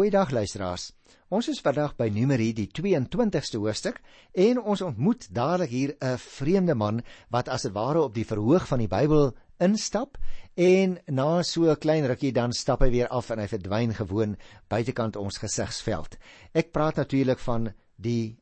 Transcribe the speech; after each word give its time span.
Goeiedag 0.00 0.30
luisteraars. 0.32 0.84
Ons 1.28 1.50
is 1.52 1.58
vandag 1.60 1.90
by 1.98 2.06
Numeri 2.08 2.54
die 2.56 2.70
22ste 2.72 3.58
hoofstuk 3.60 3.98
en 4.32 4.56
ons 4.72 4.80
ontmoet 4.80 5.26
dadelik 5.36 5.70
hier 5.74 5.90
'n 6.00 6.16
vreemde 6.16 6.74
man 6.74 7.02
wat 7.28 7.50
as 7.52 7.66
dit 7.68 7.72
ware 7.74 8.00
op 8.00 8.14
die 8.14 8.24
verhoog 8.24 8.64
van 8.66 8.78
die 8.78 8.88
Bybel 8.88 9.34
instap 9.58 10.16
en 10.56 10.98
na 11.06 11.42
so 11.42 11.68
'n 11.68 11.76
klein 11.76 12.06
rukkie 12.06 12.32
dan 12.32 12.52
stap 12.52 12.80
hy 12.80 12.90
weer 12.90 13.08
af 13.08 13.30
en 13.30 13.38
hy 13.38 13.46
verdwyn 13.46 13.94
gewoon 13.94 14.36
buitekant 14.68 15.16
ons 15.16 15.36
gesigsveld. 15.36 16.16
Ek 16.54 16.72
praat 16.72 16.96
natuurlik 16.96 17.38
van 17.38 17.74
die 17.96 18.38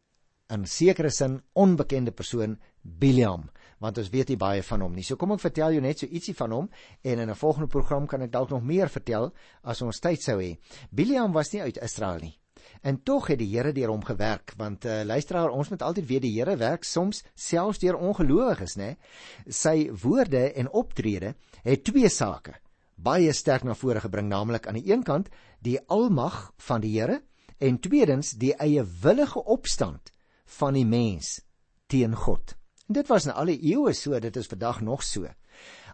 in 0.49 0.65
sekere 0.65 1.11
sin 1.11 1.43
onbekende 1.55 2.13
persoon 2.13 2.59
Biliam 2.83 3.51
want 3.81 3.99
ons 3.99 4.11
weet 4.11 4.29
nie 4.33 4.39
baie 4.41 4.63
van 4.63 4.83
hom 4.85 4.95
nie. 4.95 5.05
So 5.07 5.17
kom 5.17 5.33
ek 5.33 5.45
vertel 5.45 5.77
jou 5.77 5.83
net 5.85 6.03
so 6.03 6.07
ietsie 6.07 6.35
van 6.35 6.53
hom 6.53 6.69
en 7.03 7.19
in 7.19 7.31
'n 7.31 7.35
volgende 7.35 7.69
program 7.69 8.07
kan 8.07 8.23
ek 8.23 8.33
dalk 8.33 8.51
nog 8.51 8.63
meer 8.63 8.89
vertel 8.89 9.33
as 9.63 9.83
ons 9.83 10.01
tyd 10.01 10.23
sou 10.23 10.39
hê. 10.41 10.59
Biliam 10.91 11.33
was 11.33 11.53
nie 11.53 11.63
uit 11.63 11.79
Israel 11.83 12.19
nie. 12.21 12.39
En 12.83 13.03
tog 13.03 13.27
het 13.27 13.39
die 13.39 13.57
Here 13.57 13.73
deur 13.73 13.89
hom 13.89 14.05
gewerk 14.05 14.55
want 14.57 14.85
uh, 14.85 15.03
luisteraar 15.05 15.51
ons 15.51 15.69
moet 15.69 15.83
altyd 15.83 16.07
weet 16.07 16.23
die 16.23 16.39
Here 16.39 16.57
werk 16.57 16.85
soms 16.85 17.25
selfs 17.35 17.79
deur 17.79 17.97
ongelowiges 17.97 18.77
nê. 18.77 18.97
Sy 19.49 19.91
woorde 20.03 20.53
en 20.53 20.71
optrede 20.71 21.35
het 21.63 21.85
twee 21.85 22.09
sake 22.09 22.55
baie 22.99 23.33
sterk 23.33 23.65
na 23.65 23.77
vore 23.79 24.03
gebring 24.03 24.29
naamlik 24.29 24.67
aan 24.67 24.79
die 24.81 24.91
een 24.91 25.05
kant 25.07 25.29
die 25.63 25.79
almag 25.87 26.51
van 26.69 26.83
die 26.83 26.93
Here 26.99 27.21
en 27.59 27.81
tweedens 27.83 28.35
die 28.39 28.55
eie 28.59 28.85
willige 29.03 29.43
opstand 29.43 30.13
van 30.59 30.75
die 30.75 30.87
mens 30.87 31.39
teen 31.87 32.15
God. 32.15 32.55
Dit 32.89 33.11
was 33.13 33.27
in 33.29 33.35
alle 33.37 33.53
eeue 33.53 33.93
so, 33.93 34.17
dit 34.17 34.37
is 34.41 34.47
vandag 34.49 34.81
nog 34.81 35.03
so. 35.05 35.29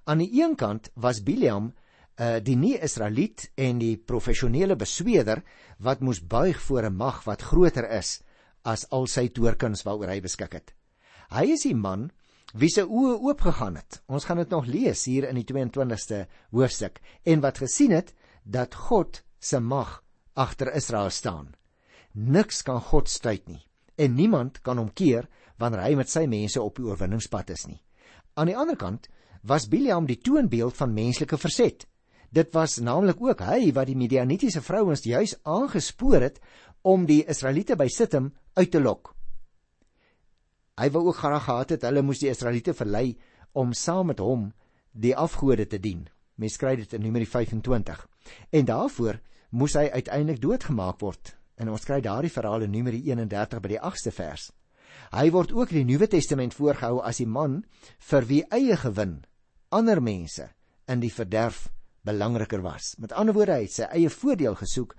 Aan 0.07 0.21
die 0.23 0.31
een 0.39 0.55
kant 0.55 0.93
was 0.95 1.23
Biliam 1.27 1.73
uh 2.15 2.37
die 2.39 2.55
nie-Israeliet 2.55 3.49
en 3.59 3.81
die 3.81 3.97
professionele 3.99 4.77
besweerder 4.79 5.41
wat 5.83 6.05
moes 6.07 6.21
buig 6.23 6.61
voor 6.63 6.87
'n 6.87 6.95
mag 6.95 7.25
wat 7.25 7.43
groter 7.43 7.91
is 7.91 8.21
as 8.63 8.87
al 8.91 9.07
sy 9.07 9.29
toorkuns 9.29 9.83
waaroor 9.83 10.09
hy 10.09 10.21
beskik 10.21 10.53
het. 10.53 10.75
Hy 11.31 11.45
is 11.51 11.67
die 11.67 11.75
man 11.75 12.11
wie 12.55 12.71
se 12.71 12.87
oë 12.87 13.19
oopgegaan 13.19 13.77
het. 13.77 14.03
Ons 14.07 14.25
gaan 14.25 14.37
dit 14.37 14.51
nog 14.51 14.67
lees 14.67 15.05
hier 15.05 15.29
in 15.29 15.35
die 15.35 15.45
22ste 15.53 16.27
hoofstuk 16.51 17.01
en 17.25 17.41
wat 17.41 17.59
gesien 17.59 17.91
het 17.91 18.15
dat 18.45 18.75
God 18.75 19.25
se 19.41 19.59
mag 19.61 20.05
agter 20.35 20.75
Israel 20.75 21.11
staan. 21.11 21.55
Niks 22.13 22.63
kan 22.63 22.81
God 22.81 23.09
stuit 23.09 23.49
nie 23.49 23.67
en 23.97 24.15
niemand 24.15 24.63
kan 24.63 24.79
hom 24.79 24.93
keer 24.93 25.29
wanneer 25.59 25.85
hy 25.85 25.95
met 25.99 26.11
sy 26.11 26.27
mense 26.31 26.63
op 26.63 26.77
die 26.79 26.87
oorwinningspad 26.87 27.51
is 27.55 27.67
nie. 27.67 27.81
Aan 28.35 28.51
die 28.51 28.57
ander 28.59 28.77
kant 28.77 29.09
was 29.43 29.69
Biliam 29.69 30.07
die 30.07 30.19
toonbeeld 30.19 30.77
van 30.77 30.95
menslike 30.95 31.39
verset. 31.39 31.87
Dit 32.35 32.55
was 32.55 32.81
naamlik 32.83 33.21
ook 33.23 33.45
hy 33.47 33.71
wat 33.77 33.87
die 33.87 33.99
Midianitiese 33.99 34.63
vrouens 34.65 35.05
juis 35.07 35.37
aangespoor 35.43 36.25
het 36.25 36.41
om 36.83 37.07
die 37.07 37.23
Israeliete 37.31 37.77
by 37.77 37.87
Sittim 37.89 38.33
uit 38.59 38.71
te 38.73 38.81
lok. 38.81 39.13
Hy 40.75 40.89
wou 40.91 41.05
ook 41.07 41.21
graag 41.21 41.45
gehad 41.47 41.77
het 41.77 41.87
hulle 41.87 42.03
moes 42.03 42.19
die 42.19 42.33
Israeliete 42.33 42.75
verlei 42.75 43.15
om 43.55 43.73
saam 43.73 44.11
met 44.11 44.19
hom 44.19 44.49
die 44.91 45.15
afgode 45.15 45.69
te 45.71 45.79
dien. 45.79 46.09
Mens 46.35 46.59
skryf 46.59 46.83
dit 46.83 46.97
in 46.99 47.05
Numeri 47.07 47.27
25. 47.31 48.03
En 48.51 48.67
daarvoor 48.67 49.21
moes 49.55 49.77
hy 49.79 49.87
uiteindelik 49.93 50.43
doodgemaak 50.43 50.99
word. 51.01 51.37
En 51.55 51.71
ons 51.71 51.87
kry 51.87 52.01
daardie 52.03 52.33
verhaal 52.35 52.67
in 52.67 52.75
Numeri 52.75 53.05
31 53.07 53.63
by 53.63 53.75
die 53.77 53.79
8ste 53.79 54.11
vers. 54.15 54.51
Hy 55.15 55.29
word 55.35 55.53
ook 55.55 55.73
in 55.73 55.83
die 55.83 55.93
Nuwe 55.93 56.09
Testament 56.11 56.55
voorgehou 56.57 57.03
as 57.07 57.21
die 57.23 57.29
man 57.29 57.63
vir 58.11 58.27
wie 58.31 58.43
eie 58.51 58.77
gewin 58.81 59.21
ander 59.75 60.01
mense 60.03 60.49
in 60.91 61.01
die 61.03 61.13
verderf 61.13 61.69
belangriker 62.05 62.63
was. 62.63 62.95
Met 62.99 63.13
ander 63.13 63.35
woorde, 63.35 63.57
hy 63.57 63.69
het 63.69 63.77
sy 63.77 63.89
eie 63.91 64.11
voordeel 64.13 64.57
gesoek. 64.61 64.97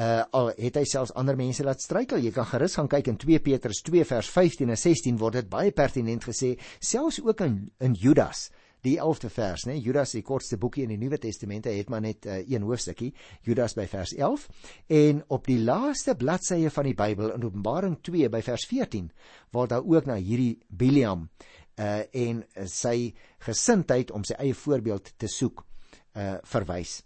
Uh 0.00 0.22
al 0.36 0.52
het 0.56 0.76
hy 0.78 0.84
selfs 0.86 1.12
ander 1.18 1.36
mense 1.36 1.64
laat 1.66 1.82
struikel. 1.82 2.22
Jy 2.22 2.32
kan 2.34 2.48
gerus 2.48 2.76
gaan 2.78 2.88
kyk 2.90 3.10
in 3.10 3.18
2 3.20 3.42
Petrus 3.44 3.82
2 3.86 4.06
vers 4.06 4.30
15 4.30 4.70
en 4.70 4.78
16 4.78 5.18
word 5.20 5.40
dit 5.40 5.50
baie 5.50 5.72
pertinent 5.74 6.24
gesê, 6.24 6.54
selfs 6.80 7.20
ook 7.22 7.42
in 7.46 7.60
in 7.80 7.94
Judas 7.98 8.48
die 8.84 8.96
11de 9.00 9.30
vers, 9.30 9.66
né? 9.68 9.76
Judas, 9.78 10.14
die 10.16 10.22
kortste 10.22 10.58
boekie 10.60 10.84
in 10.86 10.94
die 10.94 10.98
Nuwe 11.00 11.18
Testament, 11.18 11.68
het 11.70 11.90
maar 11.92 12.00
net 12.04 12.26
uh, 12.26 12.40
een 12.48 12.64
hoofstukkie, 12.66 13.12
Judas 13.46 13.74
by 13.76 13.86
vers 13.90 14.14
11. 14.16 14.48
En 14.86 15.22
op 15.28 15.46
die 15.46 15.58
laaste 15.60 16.14
bladsye 16.18 16.70
van 16.70 16.88
die 16.88 16.96
Bybel 16.96 17.34
in 17.34 17.44
Openbaring 17.44 17.98
2 18.06 18.30
by 18.32 18.42
vers 18.46 18.66
14 18.70 19.10
word 19.52 19.74
daar 19.74 19.86
ook 19.86 20.08
na 20.08 20.16
hierdie 20.20 20.58
Biliam 20.68 21.28
uh 21.80 22.00
en 22.12 22.42
sy 22.68 23.12
gesindheid 23.46 24.10
om 24.12 24.24
sy 24.26 24.36
eie 24.42 24.54
voorbeeld 24.54 25.14
te 25.16 25.28
soek 25.30 25.62
uh 26.18 26.36
verwys. 26.44 27.00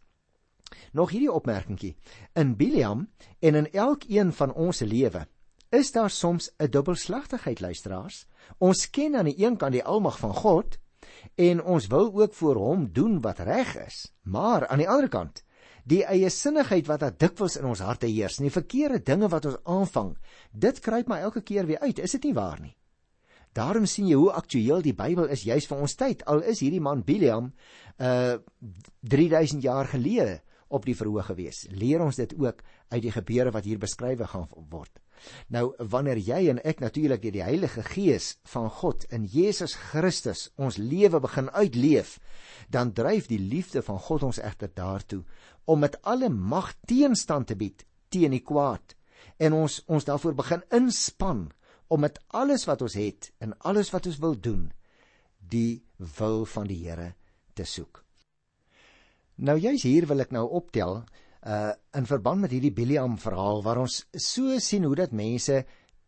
Nog 0.92 1.12
hierdie 1.14 1.30
opmerkingie. 1.30 1.94
In 2.34 2.56
Biliam 2.58 3.06
en 3.38 3.54
in 3.54 3.70
elkeen 3.72 4.32
van 4.32 4.54
ons 4.54 4.82
se 4.82 4.86
lewe 4.86 5.26
is 5.74 5.92
daar 5.92 6.10
soms 6.10 6.50
'n 6.58 6.70
dubbelslagtigheid 6.70 7.60
luisteraars. 7.60 8.26
Ons 8.58 8.90
ken 8.90 9.16
aan 9.16 9.24
die 9.24 9.44
een 9.44 9.56
kant 9.56 9.72
die 9.72 9.84
almag 9.84 10.18
van 10.18 10.34
God 10.34 10.78
en 11.34 11.62
ons 11.62 11.88
wil 11.92 12.12
ook 12.12 12.34
vir 12.34 12.60
hom 12.60 12.86
doen 12.92 13.18
wat 13.24 13.42
reg 13.46 13.74
is. 13.86 14.12
Maar 14.22 14.66
aan 14.66 14.82
die 14.82 14.88
ander 14.88 15.08
kant, 15.08 15.42
die 15.84 16.04
eie 16.04 16.30
sinnigheid 16.30 16.86
wat 16.88 17.02
daar 17.04 17.16
dikwels 17.18 17.58
in 17.60 17.68
ons 17.68 17.82
harte 17.84 18.08
heers, 18.08 18.38
en 18.38 18.48
die 18.48 18.54
verkeerde 18.54 19.02
dinge 19.04 19.28
wat 19.28 19.50
ons 19.50 19.60
aanvang, 19.64 20.14
dit 20.52 20.80
kruip 20.80 21.10
maar 21.10 21.26
elke 21.26 21.42
keer 21.42 21.66
weer 21.66 21.82
uit. 21.84 21.98
Is 21.98 22.16
dit 22.16 22.30
nie 22.30 22.36
waar 22.36 22.60
nie? 22.60 22.76
Daarom 23.54 23.86
sien 23.86 24.08
jy 24.10 24.16
hoe 24.18 24.32
aktueel 24.34 24.82
die 24.82 24.96
Bybel 24.98 25.30
is 25.30 25.44
juis 25.46 25.68
vir 25.70 25.82
ons 25.84 25.94
tyd. 25.94 26.24
Al 26.26 26.42
is 26.42 26.62
hierdie 26.64 26.82
man 26.82 27.04
Biliam 27.06 27.52
uh 28.02 28.40
3000 29.06 29.62
jaar 29.62 29.86
gelede 29.86 30.40
op 30.68 30.86
die 30.88 30.96
verhoog 30.98 31.28
gewees. 31.30 31.66
Leer 31.70 32.02
ons 32.02 32.18
dit 32.18 32.34
ook 32.40 32.64
uit 32.88 33.02
die 33.04 33.12
gebeure 33.14 33.52
wat 33.54 33.68
hier 33.68 33.78
beskryf 33.78 34.24
gaan 34.32 34.48
word. 34.70 35.03
Nou 35.48 35.72
wanneer 35.78 36.18
jy 36.18 36.40
en 36.52 36.60
ek 36.64 36.80
natuurlik 36.84 37.22
deur 37.22 37.36
die 37.36 37.44
Heilige 37.46 37.82
Gees 37.86 38.34
van 38.52 38.70
God 38.70 39.06
in 39.14 39.24
Jesus 39.24 39.74
Christus 39.90 40.48
ons 40.56 40.76
lewe 40.76 41.20
begin 41.20 41.50
uitleef, 41.50 42.18
dan 42.68 42.92
dryf 42.92 43.28
die 43.30 43.40
liefde 43.40 43.82
van 43.82 43.98
God 43.98 44.22
ons 44.22 44.40
egter 44.42 44.70
daartoe 44.74 45.22
om 45.64 45.80
met 45.80 45.96
alle 46.02 46.28
mag 46.28 46.74
teenstand 46.86 47.48
te 47.48 47.56
bied 47.56 47.86
teen 48.08 48.34
die 48.36 48.44
kwaad 48.44 48.94
en 49.38 49.56
ons 49.56 49.80
ons 49.86 50.04
daarvoor 50.04 50.36
begin 50.38 50.64
inspann 50.74 51.48
om 51.88 52.00
met 52.00 52.18
alles 52.28 52.66
wat 52.68 52.82
ons 52.82 52.96
het 52.98 53.30
en 53.44 53.56
alles 53.58 53.90
wat 53.94 54.06
ons 54.06 54.20
wil 54.22 54.36
doen 54.40 54.70
die 55.38 55.84
wil 56.18 56.44
van 56.48 56.68
die 56.68 56.80
Here 56.84 57.12
te 57.54 57.64
soek. 57.68 58.02
Nou 59.36 59.58
juis 59.58 59.82
hier 59.82 60.06
wil 60.06 60.22
ek 60.24 60.32
nou 60.34 60.46
optel 60.58 61.02
uh 61.44 61.72
in 61.94 62.06
verband 62.08 62.40
met 62.40 62.54
hierdie 62.54 62.72
Biliam 62.74 63.18
verhaal 63.20 63.62
waar 63.62 63.82
ons 63.84 64.00
so 64.16 64.58
sien 64.58 64.84
hoe 64.88 64.96
dat 64.98 65.12
mense 65.12 65.64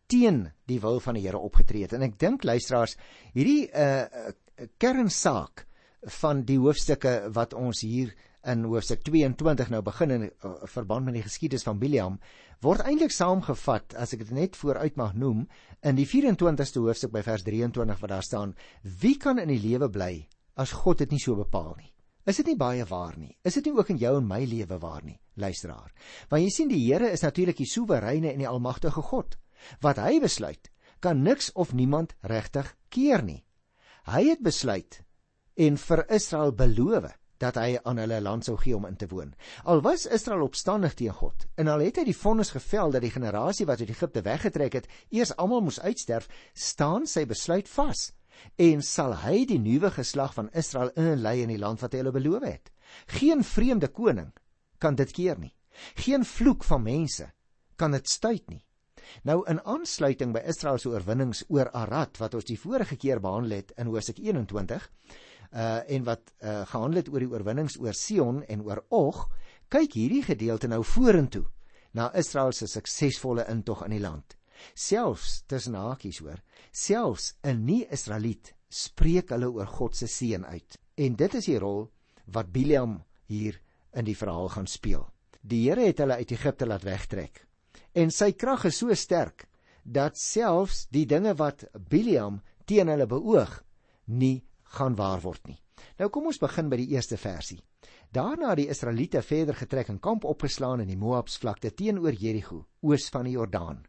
teen 0.09 0.47
die 0.65 0.79
wil 0.81 0.99
van 1.03 1.15
die 1.15 1.23
Here 1.25 1.39
opgetree 1.39 1.85
het. 1.85 1.93
En 1.93 2.03
ek 2.03 2.17
dink 2.19 2.43
luisteraars, 2.43 2.97
hierdie 3.35 3.67
uh 3.71 4.33
kernsaak 4.81 5.67
van 6.21 6.41
die 6.47 6.57
hoofstukke 6.57 7.27
wat 7.35 7.53
ons 7.53 7.83
hier 7.85 8.13
in 8.47 8.63
hoofstuk 8.69 9.03
22 9.05 9.69
nou 9.73 9.81
begin 9.85 10.13
in 10.15 10.23
uh, 10.27 10.53
verband 10.71 11.05
met 11.05 11.17
die 11.17 11.25
geskiedenis 11.25 11.65
van 11.67 11.81
Biliam 11.81 12.19
word 12.63 12.85
eintlik 12.87 13.13
saamgevat 13.13 13.93
as 13.99 14.15
ek 14.15 14.23
dit 14.25 14.33
net 14.37 14.57
vooruit 14.57 14.95
mag 14.97 15.13
noem 15.19 15.43
in 15.85 15.99
die 15.99 16.07
24ste 16.09 16.81
hoofstuk 16.81 17.13
by 17.13 17.21
vers 17.25 17.45
23 17.45 18.01
wat 18.01 18.13
daar 18.13 18.25
staan: 18.25 18.55
Wie 18.81 19.17
kan 19.21 19.39
in 19.39 19.51
die 19.51 19.61
lewe 19.61 19.89
bly 19.89 20.27
as 20.55 20.73
God 20.73 21.03
dit 21.03 21.13
nie 21.13 21.21
so 21.21 21.35
bepaal 21.37 21.75
nie? 21.77 21.91
Is 22.27 22.41
dit 22.41 22.49
nie 22.51 22.57
baie 22.59 22.83
waar 22.83 23.15
nie? 23.15 23.37
Is 23.47 23.55
dit 23.55 23.69
nie 23.69 23.77
ook 23.77 23.93
in 23.93 23.99
jou 24.01 24.17
en 24.19 24.25
my 24.27 24.41
lewe 24.43 24.77
waar 24.83 25.03
nie, 25.07 25.15
luisteraar? 25.39 25.93
Want 26.27 26.43
jy 26.43 26.49
sien 26.51 26.71
die 26.71 26.81
Here 26.81 27.07
is 27.15 27.23
natuurlik 27.23 27.61
die 27.61 27.69
soewereine 27.71 28.33
en 28.33 28.41
die 28.43 28.49
almagtige 28.49 29.01
God. 29.01 29.37
Wat 29.79 30.01
hy 30.03 30.19
besluit, 30.19 30.67
kan 30.99 31.23
niks 31.23 31.53
of 31.55 31.71
niemand 31.71 32.17
regtig 32.27 32.73
keer 32.91 33.23
nie. 33.23 33.45
Hy 34.11 34.25
het 34.27 34.43
besluit 34.43 34.99
en 35.55 35.79
vir 35.79 36.03
Israel 36.13 36.51
beloof 36.51 37.07
dat 37.39 37.55
hy 37.61 37.77
aan 37.85 38.01
hulle 38.01 38.19
land 38.21 38.45
sou 38.45 38.57
gee 38.59 38.75
om 38.75 38.85
in 38.89 38.97
te 38.99 39.07
woon. 39.07 39.31
Al 39.63 39.79
was 39.85 40.03
Israel 40.05 40.43
opstandig 40.43 40.97
teen 40.99 41.15
God 41.15 41.47
en 41.55 41.71
al 41.71 41.85
het 41.85 42.01
hy 42.01 42.09
die 42.09 42.17
vonnis 42.17 42.51
gevel 42.51 42.91
dat 42.91 43.07
die 43.07 43.13
generasie 43.13 43.69
wat 43.69 43.79
uit 43.79 43.93
Egipte 43.93 44.25
weggetrek 44.25 44.81
het, 44.81 44.91
eers 45.15 45.35
almal 45.37 45.63
moes 45.63 45.79
uitsterf, 45.79 46.27
staan 46.53 47.07
sy 47.07 47.23
besluit 47.29 47.71
vas 47.71 48.09
en 48.55 48.81
sal 48.81 49.15
hy 49.23 49.45
die 49.49 49.59
nuwe 49.61 49.91
geslag 49.91 50.33
van 50.33 50.49
Israel 50.53 50.91
inlei 50.95 51.41
in 51.43 51.53
die 51.53 51.61
land 51.61 51.81
wat 51.81 51.93
hy 51.93 52.03
hulle 52.03 52.15
beloof 52.15 52.45
het. 52.45 52.71
Geen 53.19 53.43
vreemde 53.43 53.87
koning 53.87 54.31
kan 54.77 54.95
dit 54.95 55.11
keer 55.11 55.39
nie. 55.39 55.53
Geen 55.95 56.25
vloek 56.25 56.63
van 56.63 56.83
mense 56.83 57.31
kan 57.75 57.93
dit 57.93 58.09
stuit 58.09 58.49
nie. 58.49 58.63
Nou 59.23 59.41
in 59.49 59.61
aansluiting 59.63 60.33
by 60.35 60.43
Israel 60.51 60.79
se 60.81 60.89
oorwinnings 60.89 61.43
oor 61.53 61.69
Arad 61.71 62.17
wat 62.21 62.35
ons 62.37 62.47
die 62.47 62.59
vorige 62.59 62.97
keer 62.99 63.21
behandel 63.23 63.59
het 63.61 63.73
in 63.77 63.91
Hosea 63.91 64.17
21 64.19 64.89
uh 65.47 65.79
en 65.87 66.03
wat 66.03 66.33
uh 66.43 66.65
gehandel 66.67 67.01
het 67.01 67.11
oor 67.13 67.23
die 67.23 67.29
oorwinnings 67.31 67.77
oor 67.79 67.95
Sion 67.95 68.41
en 68.43 68.65
oor 68.67 68.83
Og, 68.89 69.27
kyk 69.69 69.93
hierdie 69.93 70.23
gedeelte 70.23 70.67
nou 70.67 70.83
vorentoe 70.83 71.45
na 71.93 72.11
Israel 72.15 72.51
se 72.51 72.67
suksesvolle 72.67 73.47
intog 73.49 73.85
in 73.85 73.95
die 73.95 74.03
land. 74.03 74.36
Selfs 74.73 75.43
tussen 75.47 75.75
hakies 75.75 76.19
hoor, 76.19 76.41
selfs 76.71 77.35
'n 77.43 77.65
nie-Israeliet 77.65 78.53
spreek 78.69 79.29
hulle 79.29 79.49
oor 79.49 79.67
God 79.67 79.95
se 79.95 80.07
seën 80.07 80.45
uit. 80.45 80.77
En 80.97 81.15
dit 81.15 81.33
is 81.33 81.45
die 81.45 81.59
rol 81.59 81.91
wat 82.25 82.51
Biliam 82.51 83.03
hier 83.27 83.59
in 83.93 84.05
die 84.05 84.15
verhaal 84.15 84.49
gaan 84.49 84.67
speel. 84.67 85.07
Die 85.41 85.69
Here 85.69 85.85
het 85.87 85.99
hulle 85.99 86.19
uit 86.19 86.31
Egipte 86.31 86.65
laat 86.65 86.83
wegtrek. 86.83 87.45
En 87.93 88.11
sy 88.11 88.31
krag 88.31 88.65
is 88.65 88.77
so 88.77 88.93
sterk 88.93 89.47
dat 89.83 90.17
selfs 90.17 90.87
die 90.91 91.05
dinge 91.05 91.33
wat 91.39 91.63
Biliam 91.89 92.41
teen 92.65 92.91
hulle 92.91 93.07
beoog 93.07 93.63
nie 94.05 94.43
gaan 94.75 94.95
waar 94.95 95.21
word 95.23 95.47
nie. 95.47 95.59
Nou 95.97 96.09
kom 96.09 96.27
ons 96.29 96.41
begin 96.41 96.69
by 96.69 96.77
die 96.81 96.91
eerste 96.95 97.17
versie. 97.17 97.61
Daarna 98.11 98.51
het 98.51 98.61
die 98.61 98.69
Israeliete 98.71 99.21
verder 99.21 99.55
getrek 99.55 99.89
en 99.91 99.99
kamp 99.99 100.25
opgeslaan 100.27 100.81
in 100.83 100.91
die 100.91 100.99
Moabsvlakte 100.99 101.73
teenoor 101.75 102.15
Jerigo, 102.15 102.65
oos 102.81 103.07
van 103.13 103.27
die 103.27 103.35
Jordaan. 103.35 103.83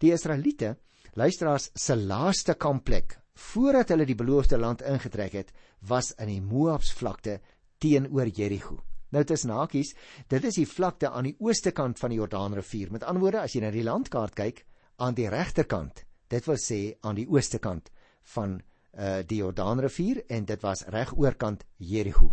Die 0.00 0.12
Israeliete, 0.12 0.76
luisteraars 1.18 1.70
se 1.74 1.96
laaste 1.96 2.54
kampplek 2.54 3.18
voordat 3.38 3.92
hulle 3.94 4.06
die 4.06 4.18
beloofde 4.18 4.58
land 4.58 4.82
ingetrek 4.82 5.34
het, 5.38 5.52
was 5.86 6.10
in 6.18 6.30
die 6.32 6.40
Moabsvlakte 6.42 7.38
teenoor 7.78 8.26
Jerigo. 8.34 8.80
Nou 9.14 9.22
dit 9.24 9.30
is 9.36 9.46
nakies, 9.48 9.92
dit 10.28 10.44
is 10.44 10.58
die 10.58 10.66
vlakte 10.68 11.12
aan 11.14 11.30
die 11.30 11.36
ooste 11.38 11.70
kant 11.72 12.00
van 12.00 12.12
die 12.12 12.18
Jordaanrivier. 12.18 12.90
Met 12.92 13.06
ander 13.06 13.22
woorde, 13.22 13.44
as 13.44 13.54
jy 13.54 13.62
na 13.62 13.70
die 13.72 13.86
landkaart 13.86 14.34
kyk, 14.36 14.64
aan 14.98 15.14
die 15.14 15.28
regterkant, 15.30 16.02
dit 16.28 16.44
wil 16.50 16.58
sê 16.60 16.80
aan 17.06 17.16
die 17.16 17.28
ooste 17.30 17.60
kant 17.62 17.92
van 18.34 18.58
uh 18.98 19.20
die 19.28 19.38
Jordaanrivier 19.38 20.24
en 20.32 20.46
dit 20.48 20.62
was 20.64 20.82
reg 20.90 21.12
oorkant 21.14 21.62
Jerigo. 21.78 22.32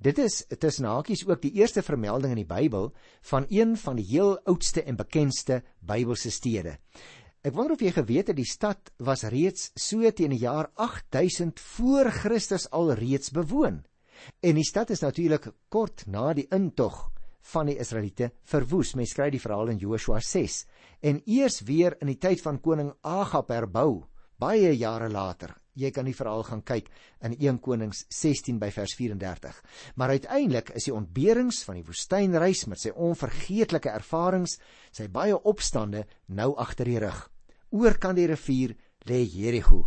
Dit 0.00 0.16
is 0.18 0.46
tussen 0.56 0.86
hakies 0.88 1.26
ook 1.28 1.42
die 1.42 1.52
eerste 1.60 1.82
vermelding 1.84 2.32
in 2.32 2.40
die 2.40 2.48
Bybel 2.48 2.86
van 3.28 3.44
een 3.52 3.74
van 3.76 3.98
die 4.00 4.06
heel 4.08 4.38
oudste 4.48 4.80
en 4.88 4.96
bekendste 4.96 5.58
Bybelse 5.84 6.32
stede. 6.32 6.78
Ek 7.44 7.52
wonder 7.52 7.76
of 7.76 7.84
jy 7.84 7.92
geweet 7.92 8.32
het 8.32 8.38
die 8.38 8.48
stad 8.48 8.90
was 9.04 9.26
reeds 9.28 9.68
so 9.76 10.08
teen 10.16 10.32
die 10.32 10.40
jaar 10.40 10.70
8000 10.80 11.60
voor 11.76 12.08
Christus 12.16 12.64
al 12.72 12.94
reeds 12.96 13.32
bewoon. 13.36 13.82
En 14.40 14.56
die 14.56 14.64
stad 14.64 14.88
is 14.90 15.04
natuurlik 15.04 15.50
kort 15.68 16.06
na 16.08 16.32
die 16.32 16.48
intog 16.48 17.10
van 17.52 17.68
die 17.68 17.76
Israeliete 17.80 18.32
verwoes. 18.48 18.94
Mens 18.96 19.12
kry 19.16 19.28
die 19.32 19.40
verhaal 19.40 19.72
in 19.74 19.80
Joshua 19.84 20.20
6 20.24 20.62
en 21.04 21.20
eers 21.28 21.60
weer 21.68 21.98
in 22.00 22.08
die 22.08 22.20
tyd 22.20 22.40
van 22.40 22.60
koning 22.64 22.94
Agab 23.04 23.52
herbou 23.52 24.06
baie 24.40 24.72
jare 24.72 25.12
later 25.12 25.58
jy 25.80 25.90
kan 25.94 26.08
die 26.08 26.16
verhaal 26.16 26.44
gaan 26.46 26.62
kyk 26.66 26.90
in 27.26 27.34
1 27.38 27.60
Konings 27.64 28.04
16 28.12 28.58
by 28.60 28.70
vers 28.74 28.94
34. 28.98 29.56
Maar 29.96 30.14
uiteindelik 30.16 30.72
is 30.76 30.88
die 30.88 30.94
ontberings 30.94 31.62
van 31.66 31.80
die 31.80 31.86
woestynreis 31.86 32.66
met 32.70 32.82
sy 32.82 32.92
onvergeetlike 32.94 33.92
ervarings, 33.92 34.58
sy 34.92 35.08
baie 35.08 35.36
opstande 35.36 36.04
nou 36.28 36.52
agter 36.60 36.90
die 36.90 37.00
rug. 37.02 37.22
Oor 37.70 37.96
kan 38.02 38.18
die 38.18 38.28
rivier 38.30 38.74
lê 39.08 39.22
Jerigo, 39.24 39.86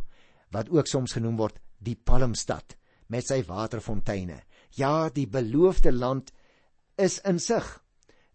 wat 0.53 0.71
ook 0.73 0.89
soms 0.89 1.15
genoem 1.17 1.37
word 1.37 1.59
die 1.83 1.95
Palmstad 1.95 2.77
met 3.11 3.27
sy 3.27 3.43
waterfonteine. 3.45 4.39
Ja, 4.77 5.09
die 5.09 5.27
beloofde 5.27 5.91
land 5.91 6.31
is 6.97 7.19
in 7.27 7.39
sig. 7.39 7.65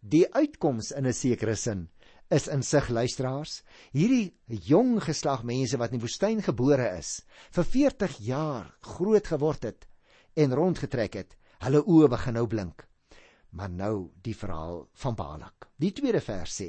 Die 0.01 0.27
uitkoms 0.35 0.93
in 0.93 1.07
'n 1.07 1.13
sekere 1.13 1.57
sin 1.57 1.89
is 2.31 2.49
in 2.49 2.63
sig 2.63 2.89
luisteraars. 2.89 3.63
Hierdie 3.93 4.35
jong 4.69 4.99
geslag 5.05 5.45
mense 5.49 5.79
wat 5.81 5.93
in 5.93 5.99
die 5.99 6.05
woestyn 6.05 6.43
gebore 6.45 6.91
is, 6.99 7.23
vir 7.55 7.65
40 7.65 8.19
jaar 8.27 8.69
groot 8.95 9.27
geword 9.33 9.69
het 9.69 9.89
en 10.39 10.55
rondgetrek 10.55 11.17
het, 11.19 11.35
hulle 11.65 11.83
oë 11.83 12.11
begin 12.13 12.39
nou 12.39 12.47
blink. 12.47 12.85
Maar 13.51 13.71
nou 13.73 14.11
die 14.23 14.37
verhaal 14.37 14.85
van 15.03 15.17
Balak. 15.17 15.71
Die 15.81 15.93
tweede 15.97 16.21
vers 16.21 16.61
sê: 16.61 16.69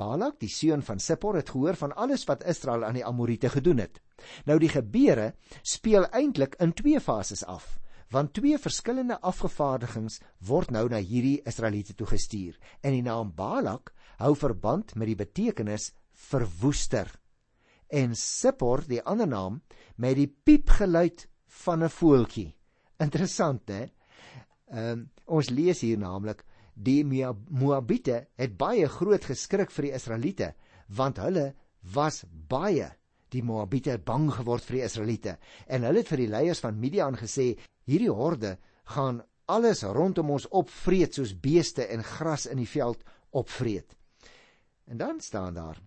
Balak, 0.00 0.40
die 0.40 0.50
seun 0.50 0.82
van 0.82 0.98
Sippor, 0.98 1.36
het 1.36 1.52
gehoor 1.52 1.76
van 1.76 1.92
alles 1.92 2.24
wat 2.26 2.44
Israel 2.48 2.84
aan 2.84 2.96
die 2.96 3.04
Amorite 3.04 3.52
gedoen 3.52 3.84
het. 3.84 4.00
Nou 4.48 4.56
die 4.58 4.72
gebeure 4.72 5.34
speel 5.62 6.08
eintlik 6.08 6.56
in 6.60 6.72
twee 6.72 7.00
fases 7.00 7.44
af 7.44 7.76
want 8.14 8.34
twee 8.34 8.58
verskillende 8.58 9.18
afgevaardigings 9.20 10.20
word 10.46 10.70
nou 10.70 10.86
na 10.88 11.00
hierdie 11.02 11.40
Israeliete 11.46 11.94
toe 11.94 12.06
gestuur 12.06 12.58
en 12.82 12.94
die 12.94 13.04
naam 13.06 13.32
Balak 13.34 13.92
hou 14.22 14.34
verband 14.38 14.94
met 14.94 15.10
die 15.10 15.18
betekenis 15.18 15.92
verwoester 16.30 17.10
en 17.88 18.14
Sippor 18.18 18.84
die 18.86 19.02
ander 19.02 19.28
naam 19.28 19.60
met 19.96 20.16
die 20.18 20.28
piepgeluid 20.28 21.28
van 21.64 21.84
'n 21.84 21.88
voeltjie. 21.88 22.54
Interessant 22.98 23.68
hè? 23.68 23.86
Ehm 24.70 24.92
um, 24.92 25.10
ons 25.26 25.50
lees 25.50 25.80
hier 25.80 25.98
naamlik 25.98 26.44
die 26.74 27.04
Moabite 27.04 28.26
het 28.36 28.56
baie 28.56 28.88
groot 28.88 29.24
geskrik 29.24 29.70
vir 29.70 29.82
die 29.82 29.94
Israeliete 29.96 30.54
want 30.88 31.18
hulle 31.18 31.54
was 31.94 32.24
baie 32.48 32.92
die 33.28 33.42
Moabite 33.42 33.90
het 33.90 34.04
bang 34.04 34.30
geword 34.30 34.64
vir 34.64 34.76
die 34.76 34.84
Israeliete 34.84 35.38
en 35.66 35.82
hulle 35.82 35.98
het 35.98 36.08
vir 36.08 36.22
die 36.22 36.30
leiers 36.30 36.60
van 36.60 36.78
Midian 36.78 37.16
gesê 37.16 37.56
hierdie 37.86 38.12
horde 38.12 38.56
gaan 38.94 39.22
alles 39.46 39.82
rondom 39.82 40.30
ons 40.34 40.48
opvreet 40.50 41.14
soos 41.14 41.34
beeste 41.38 41.86
en 41.86 42.02
gras 42.04 42.46
in 42.50 42.58
die 42.58 42.68
veld 42.68 43.02
opvreet. 43.30 43.94
En 44.86 44.98
dan 44.98 45.20
staan 45.20 45.54
daar 45.54 45.80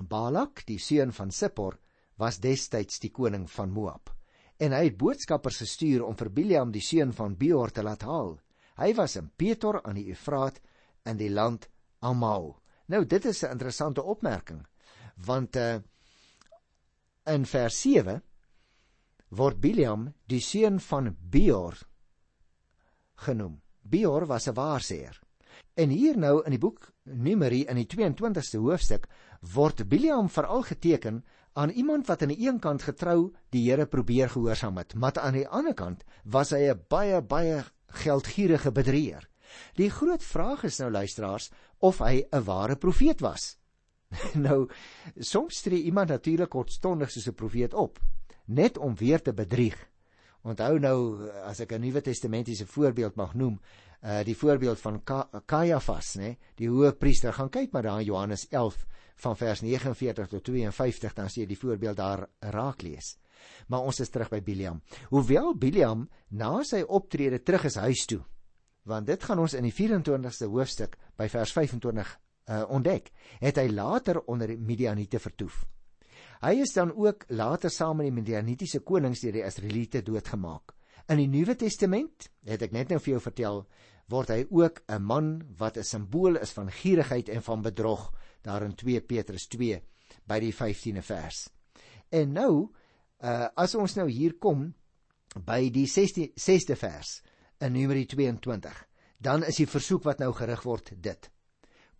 Balak, 0.00 0.62
die 0.66 0.78
seun 0.78 1.12
van 1.12 1.30
Sippor, 1.30 1.76
was 2.16 2.38
destyds 2.40 3.00
die 3.02 3.10
koning 3.10 3.48
van 3.50 3.72
Moab. 3.74 4.12
En 4.60 4.72
hy 4.76 4.84
het 4.86 4.96
boodskappers 5.00 5.60
gestuur 5.62 6.04
om 6.04 6.16
vir 6.16 6.30
Biliam 6.30 6.72
die 6.72 6.84
seun 6.84 7.12
van 7.16 7.36
Beor 7.36 7.72
te 7.72 7.82
laat 7.82 8.04
haal. 8.06 8.38
Hy 8.80 8.92
was 8.96 9.16
in 9.16 9.30
Petor 9.36 9.80
aan 9.82 9.98
die 9.98 10.08
Efraat 10.12 10.60
in 11.08 11.18
die 11.20 11.30
land 11.30 11.68
Amal. 12.00 12.54
Nou 12.88 13.04
dit 13.04 13.24
is 13.24 13.42
'n 13.42 13.52
interessante 13.52 14.02
opmerking 14.02 14.66
want 15.26 15.56
uh, 15.56 15.80
in 17.26 17.46
vers 17.46 17.80
7 17.80 18.22
word 19.30 19.60
Biliam 19.60 20.08
die 20.26 20.40
seun 20.40 20.80
van 20.80 21.16
Beor 21.30 21.78
genoem. 23.20 23.60
Beor 23.82 24.26
was 24.26 24.48
'n 24.48 24.54
waarsêer. 24.54 25.20
En 25.74 25.88
hier 25.88 26.18
nou 26.18 26.42
in 26.44 26.50
die 26.50 26.58
boek 26.58 26.92
Numeri 27.04 27.64
in 27.68 27.76
die 27.76 27.86
22ste 27.86 28.58
hoofstuk 28.58 29.06
word 29.54 29.88
Biliam 29.88 30.28
veral 30.28 30.62
geteken 30.62 31.24
aan 31.52 31.70
iemand 31.70 32.06
wat 32.06 32.22
aan 32.22 32.28
die 32.28 32.46
een 32.48 32.58
kant 32.58 32.82
getrou 32.82 33.32
die 33.50 33.70
Here 33.70 33.86
probeer 33.86 34.28
gehoorsaam 34.28 34.76
het, 34.76 34.94
maar 34.94 35.18
aan 35.18 35.32
die 35.34 35.48
ander 35.48 35.74
kant 35.74 36.04
was 36.24 36.50
hy 36.50 36.70
'n 36.70 36.84
baie 36.88 37.22
baie 37.22 37.64
geldgierige 37.86 38.72
bedrieger. 38.72 39.28
Die 39.74 39.90
groot 39.90 40.22
vraag 40.22 40.64
is 40.64 40.78
nou 40.78 40.90
luisteraars 40.90 41.50
of 41.78 41.98
hy 41.98 42.26
'n 42.32 42.44
ware 42.44 42.76
profeet 42.76 43.20
was. 43.20 43.56
nou 44.34 44.68
soms 45.18 45.60
tree 45.62 45.82
iemand 45.82 46.08
natuurlik 46.08 46.50
kortstondig 46.50 47.10
soos 47.10 47.28
'n 47.28 47.34
profeet 47.34 47.74
op, 47.74 47.98
net 48.50 48.78
om 48.78 48.96
weer 48.98 49.22
te 49.22 49.32
bedrieg. 49.32 49.78
Onthou 50.42 50.78
nou 50.80 51.28
as 51.44 51.60
ek 51.60 51.72
'n 51.72 51.80
Nuwe 51.80 52.00
Testamentiese 52.00 52.66
voorbeeld 52.66 53.16
mag 53.16 53.34
noem, 53.34 53.60
uh 54.02 54.24
die 54.24 54.36
voorbeeld 54.36 54.80
van 54.80 55.02
Kajafas, 55.46 56.16
nê, 56.16 56.36
die 56.56 56.68
hoë 56.68 56.92
priester. 56.98 57.32
Gaan 57.32 57.50
kyk 57.50 57.72
maar 57.72 57.82
daar 57.82 58.02
Johannes 58.02 58.48
11 58.48 58.86
van 59.16 59.36
vers 59.36 59.60
49 59.60 60.28
tot 60.28 60.44
52 60.44 61.14
dan 61.14 61.28
sien 61.28 61.42
jy 61.42 61.48
die 61.48 61.58
voorbeeld 61.58 61.96
daar 61.96 62.26
raak 62.38 62.82
lees. 62.82 63.18
Maar 63.68 63.80
ons 63.80 64.00
is 64.00 64.08
terug 64.08 64.30
by 64.30 64.40
Biliam. 64.42 64.80
Hoewel 65.10 65.54
Biliam 65.56 66.08
na 66.28 66.62
sy 66.64 66.82
optrede 66.82 67.42
terug 67.42 67.64
is 67.64 67.76
huis 67.80 68.06
toe, 68.06 68.20
want 68.82 69.06
dit 69.06 69.22
gaan 69.22 69.38
ons 69.38 69.54
in 69.54 69.62
die 69.62 69.74
24ste 69.74 70.48
hoofstuk 70.48 70.96
by 71.16 71.28
vers 71.28 71.52
25 71.52 72.16
uh 72.50 72.56
eh, 72.56 72.64
ontdek, 72.68 73.12
het 73.38 73.56
hy 73.56 73.68
later 73.68 74.22
onder 74.26 74.48
die 74.48 74.58
Midianiete 74.58 75.18
vertoef. 75.18 75.66
Hy 76.40 76.54
is 76.64 76.72
dan 76.72 76.94
ook 76.96 77.26
later 77.28 77.68
saam 77.68 77.98
met 78.00 78.06
die 78.08 78.16
Midianitiese 78.16 78.78
konings 78.80 79.20
deur 79.20 79.34
die 79.36 79.44
Israeliete 79.44 80.00
doodgemaak. 80.00 80.72
In 81.12 81.18
die 81.20 81.28
Nuwe 81.28 81.52
Testament, 81.58 82.30
het 82.48 82.62
ek 82.64 82.72
net 82.72 82.88
nou 82.88 82.96
vir 82.96 83.12
jou 83.12 83.20
vertel, 83.20 83.58
word 84.08 84.30
hy 84.32 84.46
ook 84.48 84.80
'n 84.88 85.02
man 85.04 85.28
wat 85.58 85.76
'n 85.76 85.84
simbool 85.84 86.36
is 86.40 86.52
van 86.56 86.70
gierigheid 86.70 87.28
en 87.28 87.42
van 87.42 87.62
bedrog 87.62 88.10
daar 88.42 88.62
in 88.62 88.74
2 88.74 89.00
Petrus 89.00 89.46
2 89.48 89.82
by 90.26 90.40
die 90.40 90.52
15de 90.52 91.02
vers. 91.02 91.50
En 92.10 92.32
nou, 92.32 92.72
uh 93.22 93.48
as 93.56 93.74
ons 93.74 93.94
nou 93.96 94.08
hier 94.08 94.38
kom 94.38 94.74
by 95.44 95.70
die 95.70 95.86
16 95.86 96.32
6de 96.34 96.76
vers 96.76 97.22
in 97.60 97.72
Numeri 97.72 98.06
22, 98.06 98.86
dan 99.18 99.44
is 99.44 99.56
die 99.56 99.66
versoek 99.66 100.04
wat 100.04 100.18
nou 100.18 100.32
gerig 100.32 100.62
word 100.62 100.92
dit. 100.96 101.30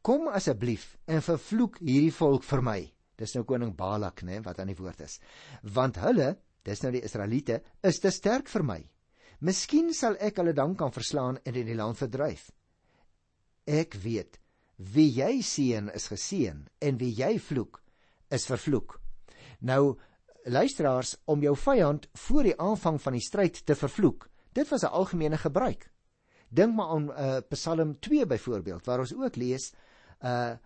Kom 0.01 0.29
asseblief 0.29 0.97
en 1.05 1.23
vervloek 1.23 1.79
hierdie 1.79 2.13
volk 2.13 2.43
vir 2.45 2.63
my. 2.63 2.93
Dis 3.21 3.35
nou 3.37 3.45
koning 3.45 3.75
Balak, 3.77 4.25
né, 4.25 4.41
wat 4.45 4.61
aan 4.61 4.73
die 4.73 4.79
woord 4.79 5.05
is. 5.05 5.19
Want 5.63 6.01
hulle, 6.01 6.33
dis 6.65 6.83
nou 6.83 6.93
die 6.95 7.05
Israeliete, 7.05 7.61
is 7.85 8.01
te 8.01 8.13
sterk 8.15 8.49
vir 8.49 8.65
my. 8.65 8.81
Miskien 9.45 9.93
sal 9.97 10.19
ek 10.21 10.41
hulle 10.41 10.57
dan 10.57 10.75
kan 10.77 10.93
verslaan 10.93 11.39
en 11.45 11.57
in 11.57 11.69
die 11.69 11.77
land 11.77 11.99
verdryf. 12.01 12.51
Ek 13.69 13.97
weet 14.03 14.41
wie 14.81 15.11
jy 15.13 15.43
seën 15.45 15.91
is 15.93 16.09
geseën 16.09 16.61
en 16.81 16.99
wie 17.01 17.13
jy 17.13 17.35
vloek 17.41 17.83
is 18.33 18.47
vervloek. 18.49 18.97
Nou 19.61 19.99
luisteraars 20.49 21.19
om 21.29 21.43
jou 21.45 21.53
vyand 21.57 22.07
voor 22.27 22.49
die 22.49 22.57
aanvang 22.57 23.01
van 23.03 23.17
die 23.17 23.25
stryd 23.25 23.61
te 23.67 23.77
vervloek. 23.77 24.29
Dit 24.53 24.69
was 24.69 24.83
'n 24.85 24.93
algemene 24.93 25.37
gebruik. 25.37 25.91
Dink 26.49 26.75
maar 26.75 26.89
aan 26.89 27.11
uh, 27.11 27.37
Psalm 27.51 27.99
2 28.01 28.27
byvoorbeeld 28.27 28.87
waar 28.87 28.99
ons 28.99 29.15
ook 29.15 29.37
lees 29.37 29.73
uh 30.25 30.57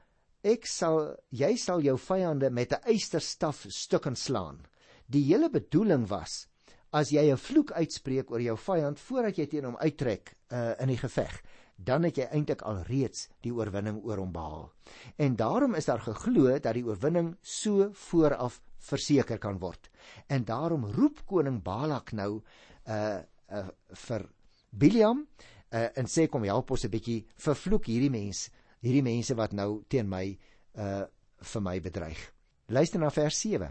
ek 0.45 0.67
sal 0.69 1.15
jy 1.33 1.55
sal 1.57 1.81
jou 1.81 1.97
vyande 1.99 2.51
met 2.51 2.73
'n 2.73 2.85
eysterstaf 2.93 3.67
stukken 3.69 4.17
slaan. 4.17 4.61
Die 5.07 5.25
hele 5.25 5.51
bedoeling 5.51 6.07
was 6.09 6.47
as 6.93 7.11
jy 7.11 7.33
'n 7.33 7.37
vloek 7.37 7.73
uitspreek 7.73 8.31
oor 8.31 8.41
jou 8.41 8.57
vyand 8.57 9.01
voordat 9.01 9.39
jy 9.39 9.47
teen 9.47 9.65
hom 9.65 9.77
uittrek 9.77 10.37
uh, 10.53 10.75
in 10.79 10.89
die 10.89 11.01
geveg, 11.01 11.43
dan 11.77 12.05
het 12.05 12.17
jy 12.17 12.29
eintlik 12.31 12.63
al 12.63 12.85
reeds 12.87 13.29
die 13.43 13.53
oorwinning 13.53 13.99
oor 14.05 14.19
hom 14.19 14.33
behaal. 14.33 14.73
En 15.17 15.37
daarom 15.37 15.75
is 15.75 15.85
daar 15.85 16.01
geglo 16.01 16.59
dat 16.59 16.75
die 16.75 16.85
oorwinning 16.85 17.37
so 17.43 17.91
vooraf 17.93 18.61
verseker 18.79 19.39
kan 19.39 19.59
word. 19.59 19.91
En 20.29 20.45
daarom 20.45 20.85
roep 20.85 21.25
koning 21.27 21.63
Balak 21.63 22.13
nou 22.13 22.43
uh 22.87 23.21
uh 23.51 23.69
vir 24.07 24.29
Biliam 24.71 25.27
uh 25.73 25.89
en 25.99 26.07
sê 26.07 26.29
kom 26.29 26.45
help 26.45 26.71
ons 26.71 26.85
'n 26.85 26.91
bietjie 26.91 27.27
vervloek 27.37 27.87
hierdie 27.87 28.11
mense, 28.11 28.51
hierdie 28.85 29.05
mense 29.05 29.35
wat 29.39 29.53
nou 29.57 29.83
teen 29.89 30.09
my 30.09 30.27
uh 30.77 31.05
vir 31.45 31.61
my 31.61 31.81
bedreig. 31.83 32.21
Luister 32.73 33.01
na 33.01 33.11
vers 33.13 33.37
7. 33.43 33.67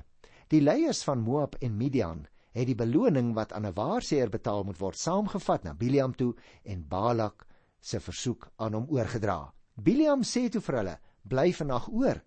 Die 0.52 0.62
leiers 0.62 1.00
van 1.08 1.24
Moab 1.26 1.56
en 1.62 1.78
Midian 1.78 2.28
het 2.54 2.68
die 2.70 2.78
beloning 2.78 3.32
wat 3.34 3.54
aan 3.54 3.66
'n 3.66 3.74
waarseer 3.74 4.30
betaal 4.30 4.64
moet 4.64 4.78
word 4.78 4.98
saamgevat 4.98 5.64
na 5.64 5.74
Biliam 5.74 6.14
toe 6.14 6.36
en 6.64 6.88
Balak 6.88 7.48
se 7.82 8.00
versoek 8.00 8.52
aan 8.58 8.74
hom 8.74 8.86
oorgedra. 8.90 9.54
Biliam 9.76 10.22
sê 10.22 10.50
toe 10.50 10.62
vir 10.62 10.78
hulle: 10.78 11.00
"Bly 11.24 11.54
vannag 11.54 11.88
oor, 11.90 12.22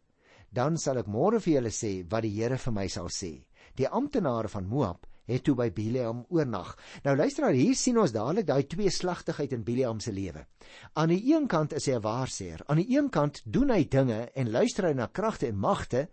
dan 0.53 0.77
sal 0.77 0.99
ek 0.99 1.07
môre 1.07 1.41
vir 1.41 1.55
julle 1.55 1.71
sê 1.71 2.05
wat 2.11 2.23
die 2.23 2.35
Here 2.35 2.59
vir 2.59 2.73
my 2.73 2.89
sal 2.89 3.09
sê." 3.09 3.47
Die 3.77 3.89
amptenare 3.89 4.49
van 4.49 4.67
Moab 4.67 5.07
het 5.27 5.45
toe 5.45 5.55
by 5.59 5.69
Biliam 5.75 6.25
oornag. 6.33 6.75
Nou 7.05 7.17
luister 7.17 7.45
nou, 7.45 7.53
hier 7.55 7.77
sien 7.79 7.99
ons 7.99 8.15
dadelik 8.15 8.47
daai 8.47 8.67
twee 8.71 8.91
slagtigheid 8.91 9.53
in 9.53 9.65
Biliam 9.67 10.01
se 10.01 10.13
lewe. 10.15 10.47
Aan 10.95 11.13
die 11.15 11.23
een 11.33 11.47
kant 11.51 11.75
is 11.77 11.87
hy 11.87 11.97
'n 11.97 12.03
waarseer, 12.03 12.63
aan 12.67 12.83
die 12.83 12.97
een 12.97 13.11
kant 13.11 13.43
doen 13.45 13.71
hy 13.71 13.85
dinge 13.85 14.31
en 14.35 14.51
luister 14.51 14.87
hy 14.87 14.95
na 14.95 15.07
kragte 15.07 15.47
en 15.47 15.59
magte 15.59 16.09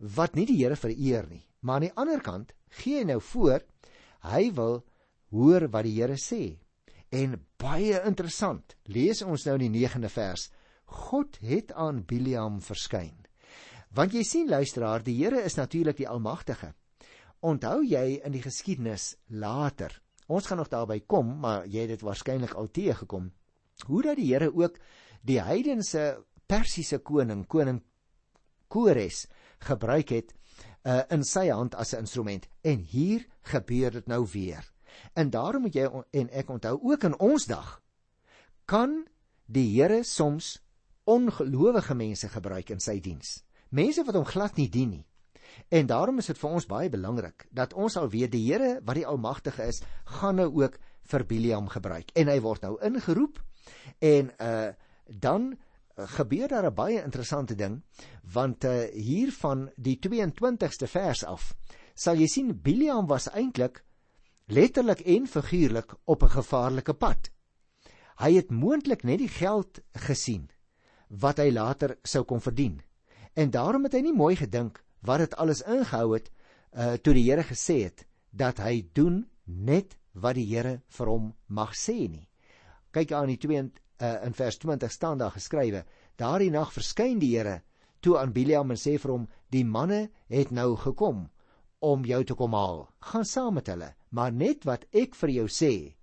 wat 0.00 0.34
nie 0.34 0.46
die 0.46 0.56
Here 0.62 0.76
vereer 0.76 1.26
nie. 1.28 1.46
Maar 1.60 1.74
aan 1.74 1.88
die 1.88 1.96
ander 1.96 2.20
kant 2.20 2.52
gee 2.68 2.98
hy 2.98 3.04
nou 3.04 3.20
voor 3.20 3.60
hy 4.20 4.50
wil 4.52 4.84
hoor 5.30 5.68
wat 5.68 5.84
die 5.84 6.00
Here 6.00 6.16
sê. 6.16 6.58
En 7.10 7.36
baie 7.58 8.00
interessant, 8.06 8.76
lees 8.84 9.22
ons 9.22 9.44
nou 9.46 9.54
in 9.58 9.72
die 9.72 9.86
9de 9.86 10.08
vers. 10.08 10.50
God 10.84 11.38
het 11.40 11.72
aan 11.72 12.04
Biliam 12.04 12.60
verskyn. 12.60 13.14
Want 13.94 14.12
jy 14.12 14.24
sien 14.26 14.48
luisteraar, 14.50 15.04
die 15.06 15.14
Here 15.22 15.44
is 15.44 15.54
natuurlik 15.54 15.96
die 15.96 16.08
almagtige. 16.08 16.74
Onthou 17.44 17.82
jy 17.84 18.20
in 18.24 18.32
die 18.32 18.42
geskiedenis 18.42 19.14
later. 19.28 19.92
Ons 20.32 20.46
gaan 20.48 20.62
nog 20.62 20.70
daarby 20.72 21.02
kom, 21.06 21.34
maar 21.42 21.66
jy 21.68 21.84
het 21.84 21.98
dit 21.98 22.04
waarskynlik 22.04 22.54
al 22.56 22.70
teë 22.72 22.94
gekom. 23.02 23.28
Hoe 23.86 24.02
dat 24.02 24.16
die 24.16 24.30
Here 24.30 24.48
ook 24.48 24.78
die 25.22 25.40
heidense 25.42 26.24
Persiese 26.48 26.98
koning, 27.04 27.44
koning 27.46 27.82
Kores 28.68 29.26
gebruik 29.64 30.10
het 30.12 30.32
uh, 30.84 31.02
in 31.12 31.24
sy 31.24 31.48
hand 31.50 31.74
as 31.74 31.92
'n 31.92 32.04
instrument. 32.04 32.48
En 32.62 32.78
hier 32.78 33.26
gebeur 33.42 33.90
dit 33.90 34.06
nou 34.06 34.26
weer. 34.32 34.72
En 35.12 35.30
daarom 35.30 35.62
moet 35.62 35.74
jy 35.74 35.88
en 36.10 36.30
ek 36.30 36.50
onthou 36.50 36.78
ook 36.82 37.04
in 37.04 37.18
ons 37.18 37.46
dag 37.46 37.82
kan 38.64 39.04
die 39.46 39.68
Here 39.80 40.04
soms 40.04 40.62
ongelowige 41.04 41.94
mense 41.94 42.28
gebruik 42.28 42.70
in 42.70 42.80
sy 42.80 43.00
diens. 43.00 43.42
Mense 43.68 44.04
wat 44.04 44.14
hom 44.14 44.24
glad 44.24 44.56
nie 44.56 44.68
dien 44.68 44.88
nie. 44.88 45.06
En 45.68 45.86
daarom 45.86 46.18
is 46.18 46.26
dit 46.26 46.38
vir 46.38 46.50
ons 46.50 46.66
baie 46.66 46.88
belangrik 46.90 47.46
dat 47.50 47.74
ons 47.74 47.96
al 47.96 48.08
weet 48.08 48.32
die 48.32 48.44
Here 48.46 48.80
wat 48.84 48.94
die 48.94 49.06
almagtige 49.06 49.68
is, 49.68 49.82
gaan 50.04 50.36
nou 50.36 50.50
ook 50.62 50.78
vir 51.02 51.26
Biliam 51.26 51.68
gebruik. 51.68 52.10
En 52.14 52.28
hy 52.28 52.40
word 52.40 52.62
nou 52.62 52.78
ingeroep 52.82 53.42
en 53.98 54.32
uh 54.40 54.72
dan 55.06 55.50
uh, 55.52 56.04
gebeur 56.16 56.48
daar 56.48 56.64
'n 56.66 56.74
baie 56.74 57.02
interessante 57.02 57.54
ding 57.54 57.82
want 58.32 58.64
uh 58.64 58.88
hier 58.92 59.32
van 59.32 59.70
die 59.76 59.98
22ste 60.00 60.86
vers 60.86 61.24
af 61.24 61.54
sal 61.94 62.16
jy 62.16 62.26
sien 62.26 62.62
Biliam 62.62 63.06
was 63.06 63.28
eintlik 63.28 63.84
letterlik 64.46 65.00
en 65.00 65.26
figuurlik 65.26 65.94
op 66.04 66.22
'n 66.22 66.28
gevaarlike 66.28 66.94
pad. 66.94 67.30
Hy 68.16 68.32
het 68.34 68.50
moontlik 68.50 69.02
net 69.02 69.18
die 69.18 69.28
geld 69.28 69.80
gesien 69.92 70.50
wat 71.08 71.38
hy 71.38 71.50
later 71.50 71.98
sou 72.02 72.24
kon 72.24 72.40
verdien. 72.40 72.82
En 73.34 73.50
daarom 73.50 73.82
het 73.84 73.92
hy 73.92 74.00
nie 74.00 74.14
mooi 74.14 74.36
gedink 74.36 74.83
wat 75.04 75.18
dit 75.18 75.36
alles 75.36 75.62
ingehou 75.62 76.14
het 76.14 76.30
uh 76.72 76.94
toe 76.96 77.14
die 77.14 77.26
Here 77.30 77.44
gesê 77.46 77.84
het 77.84 78.06
dat 78.30 78.58
hy 78.58 78.88
doen 78.92 79.24
net 79.44 79.98
wat 80.12 80.34
die 80.38 80.46
Here 80.48 80.80
vir 80.96 81.10
hom 81.10 81.34
mag 81.46 81.74
sê 81.78 82.08
nie. 82.08 82.28
Kyk 82.94 83.12
aan 83.12 83.30
die 83.30 83.38
2 83.38 83.60
uh, 83.60 84.26
in 84.26 84.34
vers 84.34 84.58
20 84.58 84.90
staan 84.92 85.18
daar 85.18 85.34
geskrywe: 85.34 85.84
Daardie 86.16 86.50
nag 86.50 86.72
verskyn 86.72 87.18
die 87.18 87.34
Here 87.36 87.62
toe 88.00 88.18
aan 88.18 88.32
Biliam 88.32 88.70
en 88.70 88.80
sê 88.80 88.98
vir 88.98 89.12
hom: 89.12 89.28
"Die 89.50 89.64
manne 89.64 90.10
het 90.28 90.50
nou 90.50 90.76
gekom 90.76 91.30
om 91.80 92.04
jou 92.04 92.24
te 92.24 92.34
kom 92.34 92.52
haal. 92.52 92.88
Gaan 93.00 93.24
saam 93.24 93.54
met 93.54 93.68
hulle, 93.68 93.94
maar 94.10 94.32
net 94.32 94.64
wat 94.64 94.84
ek 94.92 95.14
vir 95.14 95.30
jou 95.30 95.46
sê, 95.48 95.94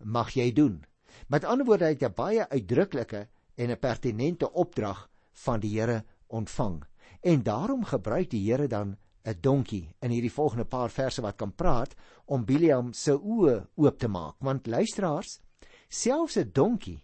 mag 0.00 0.34
jy 0.36 0.52
doen." 0.52 0.84
Met 1.28 1.44
ander 1.44 1.66
woorde, 1.66 1.84
hy 1.84 1.94
het 1.94 2.02
'n 2.02 2.14
baie 2.14 2.48
uitdruklike 2.48 3.28
en 3.56 3.70
'n 3.70 3.78
pertinente 3.78 4.52
opdrag 4.52 5.08
van 5.32 5.60
die 5.60 5.78
Here 5.78 6.04
ontvang. 6.28 6.84
En 7.20 7.42
daarom 7.42 7.84
gebruik 7.84 8.30
die 8.30 8.50
Here 8.50 8.68
dan 8.68 8.96
'n 9.24 9.40
donkie 9.40 9.94
in 10.00 10.10
hierdie 10.10 10.32
volgende 10.32 10.64
paar 10.64 10.90
verse 10.90 11.22
wat 11.22 11.36
kan 11.36 11.54
praat 11.54 11.94
om 12.24 12.44
Biliam 12.44 12.92
se 12.92 13.12
oë 13.12 13.66
oop 13.74 13.98
te 13.98 14.08
maak. 14.08 14.36
Want 14.38 14.66
luisteraars, 14.66 15.40
selfs 15.88 16.36
'n 16.36 16.50
donkie 16.52 17.02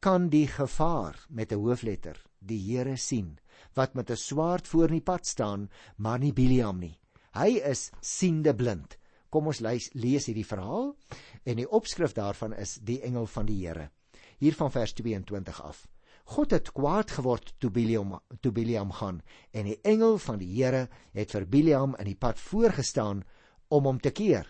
kan 0.00 0.28
die 0.28 0.46
gevaar 0.46 1.26
met 1.28 1.52
'n 1.52 1.60
hoofletter, 1.60 2.16
die 2.38 2.58
Here 2.58 2.96
sien, 2.96 3.38
wat 3.74 3.94
met 3.94 4.10
'n 4.10 4.16
swaard 4.16 4.68
voor 4.68 4.84
in 4.84 4.98
die 4.98 5.08
pad 5.12 5.26
staan, 5.26 5.70
maar 5.96 6.18
nie 6.18 6.32
Biliam 6.32 6.78
nie. 6.78 6.98
Hy 7.32 7.60
is 7.70 7.90
siende 8.00 8.54
blind. 8.54 8.96
Kom 9.30 9.46
ons 9.46 9.60
lees, 9.60 9.90
lees 9.94 10.26
hierdie 10.26 10.46
verhaal 10.46 10.96
en 11.44 11.56
die 11.56 11.70
opskrif 11.70 12.12
daarvan 12.12 12.52
is 12.52 12.78
die 12.82 13.00
engel 13.02 13.26
van 13.26 13.46
die 13.46 13.66
Here. 13.66 13.90
Hier 14.38 14.54
van 14.54 14.70
vers 14.70 14.92
22 14.92 15.62
af. 15.62 15.86
God 16.30 16.52
het 16.54 16.68
kwaad 16.70 17.10
geword 17.10 17.48
toe 17.58 17.72
Biliam 17.74 18.12
toe 18.38 18.52
Biliam 18.54 18.92
gaan 18.94 19.16
en 19.50 19.66
die 19.66 19.80
engel 19.82 20.18
van 20.22 20.38
die 20.38 20.50
Here 20.52 20.84
het 21.16 21.32
vir 21.34 21.46
Biliam 21.50 21.96
in 21.98 22.06
die 22.06 22.18
pad 22.18 22.38
voorgestaan 22.38 23.24
om 23.68 23.88
hom 23.88 23.98
te 23.98 24.12
keer. 24.14 24.46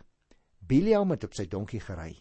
Biliam 0.61 1.11
het 1.15 1.25
op 1.25 1.39
sy 1.39 1.47
donkie 1.49 1.81
gery 1.81 2.19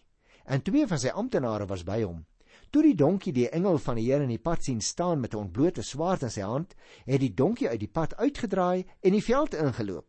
en 0.48 0.64
twee 0.64 0.86
van 0.88 1.02
sy 1.02 1.12
amptenare 1.12 1.66
was 1.68 1.84
by 1.84 1.98
hom. 2.00 2.24
Toe 2.72 2.86
die 2.86 2.96
donkie 2.96 3.34
die 3.36 3.50
engel 3.52 3.76
van 3.84 4.00
die 4.00 4.06
Here 4.08 4.24
in 4.24 4.32
die 4.32 4.40
pad 4.40 4.64
sien 4.64 4.80
staan 4.80 5.20
met 5.20 5.34
'n 5.34 5.44
ontblote 5.44 5.82
swaard 5.82 6.22
in 6.22 6.30
sy 6.30 6.40
hand, 6.40 6.74
het 7.04 7.20
die 7.20 7.34
donkie 7.34 7.68
uit 7.68 7.80
die 7.80 7.92
pad 7.92 8.16
uitgedraai 8.16 8.84
en 9.02 9.12
die 9.12 9.24
veld 9.24 9.54
ingeloop. 9.54 10.08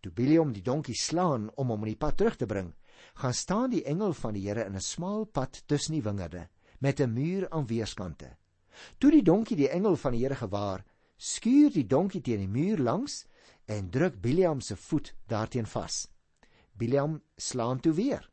Toe 0.00 0.12
Biliam 0.12 0.52
die 0.52 0.62
donkie 0.62 0.96
slaan 0.96 1.50
om 1.56 1.68
hom 1.68 1.84
in 1.84 1.92
die 1.92 2.00
pad 2.00 2.16
terug 2.16 2.36
te 2.36 2.46
bring, 2.46 2.72
gaan 3.14 3.34
staan 3.34 3.70
die 3.70 3.84
engel 3.84 4.12
van 4.12 4.34
die 4.34 4.48
Here 4.48 4.64
in 4.64 4.74
'n 4.74 4.80
smal 4.80 5.26
pad 5.26 5.62
tussen 5.66 5.92
die 5.92 6.02
wingerde 6.02 6.48
met 6.80 7.00
'n 7.00 7.12
muur 7.12 7.50
aan 7.50 7.66
weerskante. 7.66 8.40
Toe 8.98 9.10
die 9.10 9.22
donkie 9.22 9.56
die 9.56 9.68
engel 9.68 9.96
van 9.96 10.12
die 10.12 10.22
Here 10.24 10.36
gewaar, 10.36 10.84
skuur 11.16 11.70
die 11.70 11.86
donkie 11.86 12.20
teen 12.20 12.38
die 12.38 12.48
muur 12.48 12.78
langs 12.78 13.24
en 13.66 13.90
druk 13.90 14.20
Biliam 14.20 14.60
se 14.60 14.76
voet 14.76 15.14
daarteen 15.26 15.66
vas. 15.66 16.08
Biliam 16.72 17.20
slaan 17.36 17.80
toe 17.80 17.92
weer. 17.92 18.30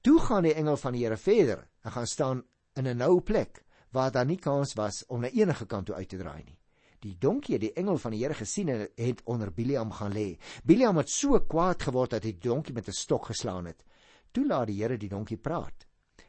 Toe 0.00 0.20
gaan 0.20 0.42
die 0.42 0.54
engel 0.54 0.76
van 0.76 0.92
die 0.92 1.04
Here 1.04 1.16
verder 1.16 1.68
en 1.82 1.92
gaan 1.92 2.06
staan 2.06 2.44
in 2.74 2.86
'n 2.86 2.96
nou 2.96 3.20
plek 3.20 3.64
waar 3.90 4.10
daar 4.10 4.26
nie 4.26 4.38
kans 4.38 4.74
was 4.74 5.06
om 5.06 5.20
na 5.20 5.28
enige 5.28 5.66
kant 5.66 5.86
toe 5.86 5.94
uit 5.94 6.08
te 6.08 6.16
draai 6.16 6.44
nie. 6.44 6.58
Die 7.02 7.16
donkie 7.18 7.54
het 7.54 7.60
die 7.60 7.72
engel 7.72 7.98
van 7.98 8.10
die 8.10 8.22
Here 8.22 8.34
gesien 8.34 8.68
en 8.68 8.88
het 8.94 9.22
onder 9.24 9.52
Biliam 9.52 9.90
gaan 9.92 10.12
lê. 10.12 10.38
Biliam 10.64 10.96
het 10.96 11.10
so 11.10 11.40
kwaad 11.40 11.82
geword 11.82 12.10
dat 12.10 12.24
hy 12.24 12.32
die 12.32 12.48
donkie 12.48 12.74
met 12.74 12.88
'n 12.88 12.92
stok 12.92 13.26
geslaan 13.26 13.66
het. 13.66 13.84
Toe 14.32 14.46
laat 14.46 14.66
die 14.66 14.82
Here 14.82 14.96
die 14.96 15.08
donkie 15.08 15.36
praat. 15.36 15.86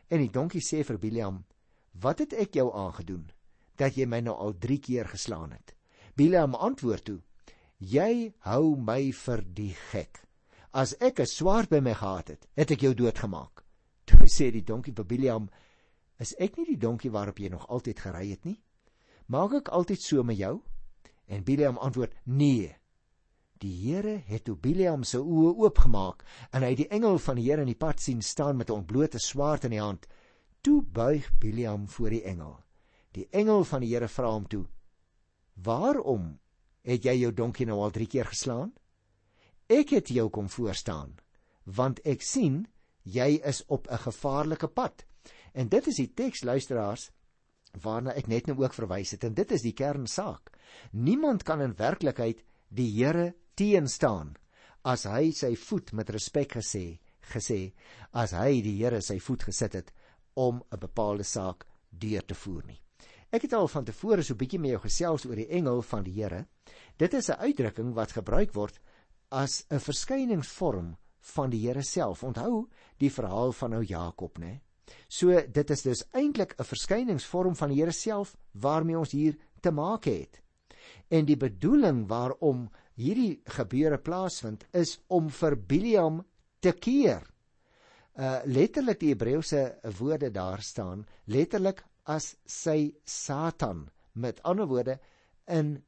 En 0.07 0.17
die 0.17 0.29
donkie 0.29 0.61
sê 0.61 0.83
vir 0.83 0.97
Biliam: 0.97 1.45
"Wat 1.93 2.19
het 2.19 2.33
ek 2.33 2.53
jou 2.53 2.73
aangedoen?" 2.73 3.31
dat 3.79 3.97
jy 3.97 4.05
my 4.09 4.21
nou 4.23 4.35
al 4.37 4.53
3 4.61 4.79
keer 4.79 5.09
geslaan 5.09 5.53
het. 5.55 5.73
Bileam 6.15 6.55
antwoord 6.55 7.05
toe: 7.05 7.19
Jy 7.77 8.33
hou 8.45 8.75
my 8.77 9.11
vir 9.11 9.43
die 9.55 9.73
gek. 9.91 10.21
As 10.71 10.95
ek 10.99 11.19
'n 11.19 11.25
swaard 11.25 11.69
by 11.69 11.79
my 11.79 11.93
gehad 11.93 12.27
het, 12.27 12.47
het 12.55 12.71
ek 12.71 12.81
jou 12.81 12.93
doodgemaak. 12.93 13.63
Toe 14.07 14.27
sê 14.27 14.51
die 14.51 14.63
donkie 14.63 14.93
vir 14.93 15.05
Bileam: 15.05 15.49
Is 16.19 16.35
ek 16.39 16.57
nie 16.57 16.65
die 16.65 16.77
donkie 16.77 17.11
waarop 17.11 17.39
jy 17.39 17.49
nog 17.49 17.67
altyd 17.67 17.99
gery 17.99 18.29
het 18.29 18.45
nie? 18.45 18.61
Maak 19.27 19.53
ek 19.53 19.69
altyd 19.69 20.01
so 20.01 20.23
met 20.23 20.37
jou? 20.37 20.61
En 21.27 21.43
Bileam 21.43 21.77
antwoord: 21.77 22.13
Nee. 22.25 22.75
Die 23.57 23.73
Here 23.87 24.21
het 24.27 24.43
toe 24.43 24.57
Bileam 24.57 25.03
se 25.03 25.17
oë 25.17 25.55
oopgemaak 25.55 26.25
en 26.51 26.63
hy 26.63 26.73
het 26.73 26.77
die 26.77 26.89
engel 26.91 27.17
van 27.17 27.37
die 27.39 27.45
Here 27.47 27.61
in 27.61 27.71
die 27.71 27.79
pad 27.79 27.99
sien 27.99 28.21
staan 28.21 28.57
met 28.57 28.69
'n 28.69 28.83
ontblote 28.83 29.19
swaard 29.19 29.63
in 29.63 29.71
die 29.71 29.79
hand. 29.79 30.07
Toe 30.63 30.79
buig 30.79 31.25
Bileam 31.39 31.89
voor 31.91 32.09
die 32.09 32.21
engel. 32.23 32.53
Die 33.11 33.27
engel 33.35 33.65
van 33.67 33.83
die 33.83 33.89
Here 33.91 34.07
vra 34.07 34.29
hom 34.31 34.45
toe: 34.47 34.63
"Waarom 35.59 36.39
het 36.87 37.03
jy 37.03 37.17
jou 37.19 37.31
donkie 37.33 37.65
nou 37.67 37.81
al 37.83 37.91
3 37.91 38.07
keer 38.07 38.29
geslaan? 38.31 38.71
Ek 39.67 39.89
het 39.89 40.07
jou 40.07 40.29
kom 40.29 40.47
voorstaan, 40.49 41.17
want 41.65 41.99
ek 42.05 42.21
sien 42.21 42.67
jy 43.03 43.41
is 43.43 43.59
op 43.67 43.89
'n 43.91 43.97
gevaarlike 44.05 44.67
pad." 44.67 45.05
En 45.53 45.67
dit 45.67 45.87
is 45.87 45.95
die 45.95 46.13
teks 46.13 46.43
luisteraars 46.43 47.11
waarna 47.81 48.13
ek 48.15 48.27
net 48.27 48.47
nou 48.47 48.57
ook 48.63 48.73
verwys 48.73 49.11
het 49.11 49.23
en 49.23 49.33
dit 49.33 49.51
is 49.51 49.61
die 49.61 49.73
kernsaak. 49.73 50.49
Niemand 50.91 51.43
kan 51.43 51.61
in 51.61 51.75
werklikheid 51.75 52.43
die 52.69 52.91
Here 53.03 53.35
teenstaan 53.55 54.35
as 54.81 55.03
hy 55.03 55.31
sy 55.31 55.55
voet 55.55 55.91
met 55.91 56.09
respek 56.09 56.53
gesê 56.53 56.99
gesê 57.33 57.73
as 58.13 58.31
hy 58.31 58.61
die 58.61 58.77
Here 58.77 59.01
sy 59.01 59.19
voet 59.19 59.43
gesit 59.43 59.73
het 59.73 59.93
om 60.33 60.63
'n 60.71 60.79
bepaalde 60.79 61.23
saak 61.23 61.65
deur 61.89 62.25
te 62.25 62.35
voer 62.35 62.63
nie. 62.65 62.81
Ek 63.33 63.41
het 63.41 63.53
al 63.53 63.67
van 63.67 63.83
tevore 63.83 64.21
so 64.21 64.33
'n 64.33 64.37
bietjie 64.37 64.59
met 64.59 64.71
jou 64.71 64.81
gesels 64.81 65.25
oor 65.25 65.35
die 65.35 65.49
engel 65.49 65.81
van 65.81 66.03
die 66.03 66.13
Here. 66.13 66.45
Dit 66.97 67.13
is 67.13 67.29
'n 67.29 67.39
uitdrukking 67.39 67.93
wat 67.93 68.11
gebruik 68.11 68.53
word 68.53 68.79
as 69.29 69.65
'n 69.69 69.79
verskyningsvorm 69.79 70.97
van 71.19 71.49
die 71.49 71.67
Here 71.67 71.81
self. 71.81 72.23
Onthou 72.23 72.69
die 72.97 73.11
verhaal 73.11 73.51
van 73.51 73.69
nou 73.69 73.83
Jakob, 73.83 74.39
né? 74.39 74.61
So 75.07 75.41
dit 75.51 75.69
is 75.69 75.81
dus 75.81 76.03
eintlik 76.11 76.53
'n 76.59 76.63
verskyningsvorm 76.63 77.55
van 77.55 77.69
die 77.69 77.79
Here 77.79 77.91
self 77.91 78.35
waarmee 78.51 78.97
ons 78.97 79.11
hier 79.11 79.37
te 79.61 79.71
maak 79.71 80.05
het. 80.05 80.41
En 81.09 81.25
die 81.25 81.37
bedoeling 81.37 82.07
waarom 82.07 82.69
hierdie 82.95 83.41
gebeure 83.45 83.97
plaasvind 83.97 84.65
is 84.71 84.99
om 85.07 85.29
vir 85.29 85.55
Biliam 85.57 86.25
te 86.59 86.71
keer. 86.71 87.32
Uh 88.13 88.43
letterlik 88.45 88.99
die 89.01 89.09
Hebreëse 89.09 89.61
woorde 89.97 90.29
daar 90.31 90.61
staan 90.61 91.05
letterlik 91.25 91.83
as 92.05 92.35
sy 92.45 92.93
Satan. 93.05 93.87
Met 94.13 94.41
ander 94.43 94.67
woorde 94.69 94.99
in 95.49 95.79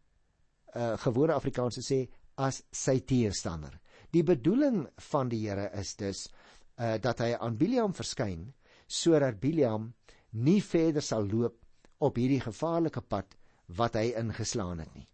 uh 0.75 0.95
gewone 0.97 1.33
Afrikaans 1.33 1.77
sê 1.85 2.07
as 2.35 2.63
sy 2.71 2.99
teestander. 3.05 3.77
Die 4.11 4.23
bedoeling 4.23 4.87
van 5.11 5.29
die 5.29 5.43
Here 5.47 5.69
is 5.77 5.95
dus 5.95 6.25
uh 6.79 6.97
dat 6.97 7.21
hy 7.21 7.35
aan 7.37 7.57
Biliam 7.57 7.93
verskyn 7.93 8.53
sodat 8.87 9.39
Biliam 9.39 9.93
nie 10.31 10.61
verder 10.61 11.01
sal 11.01 11.29
loop 11.29 11.61
op 11.99 12.17
hierdie 12.17 12.41
gevaarlike 12.41 13.01
pad 13.01 13.37
wat 13.77 13.95
hy 13.95 14.15
ingeslaan 14.17 14.81
het 14.81 14.93
nie. 14.95 15.07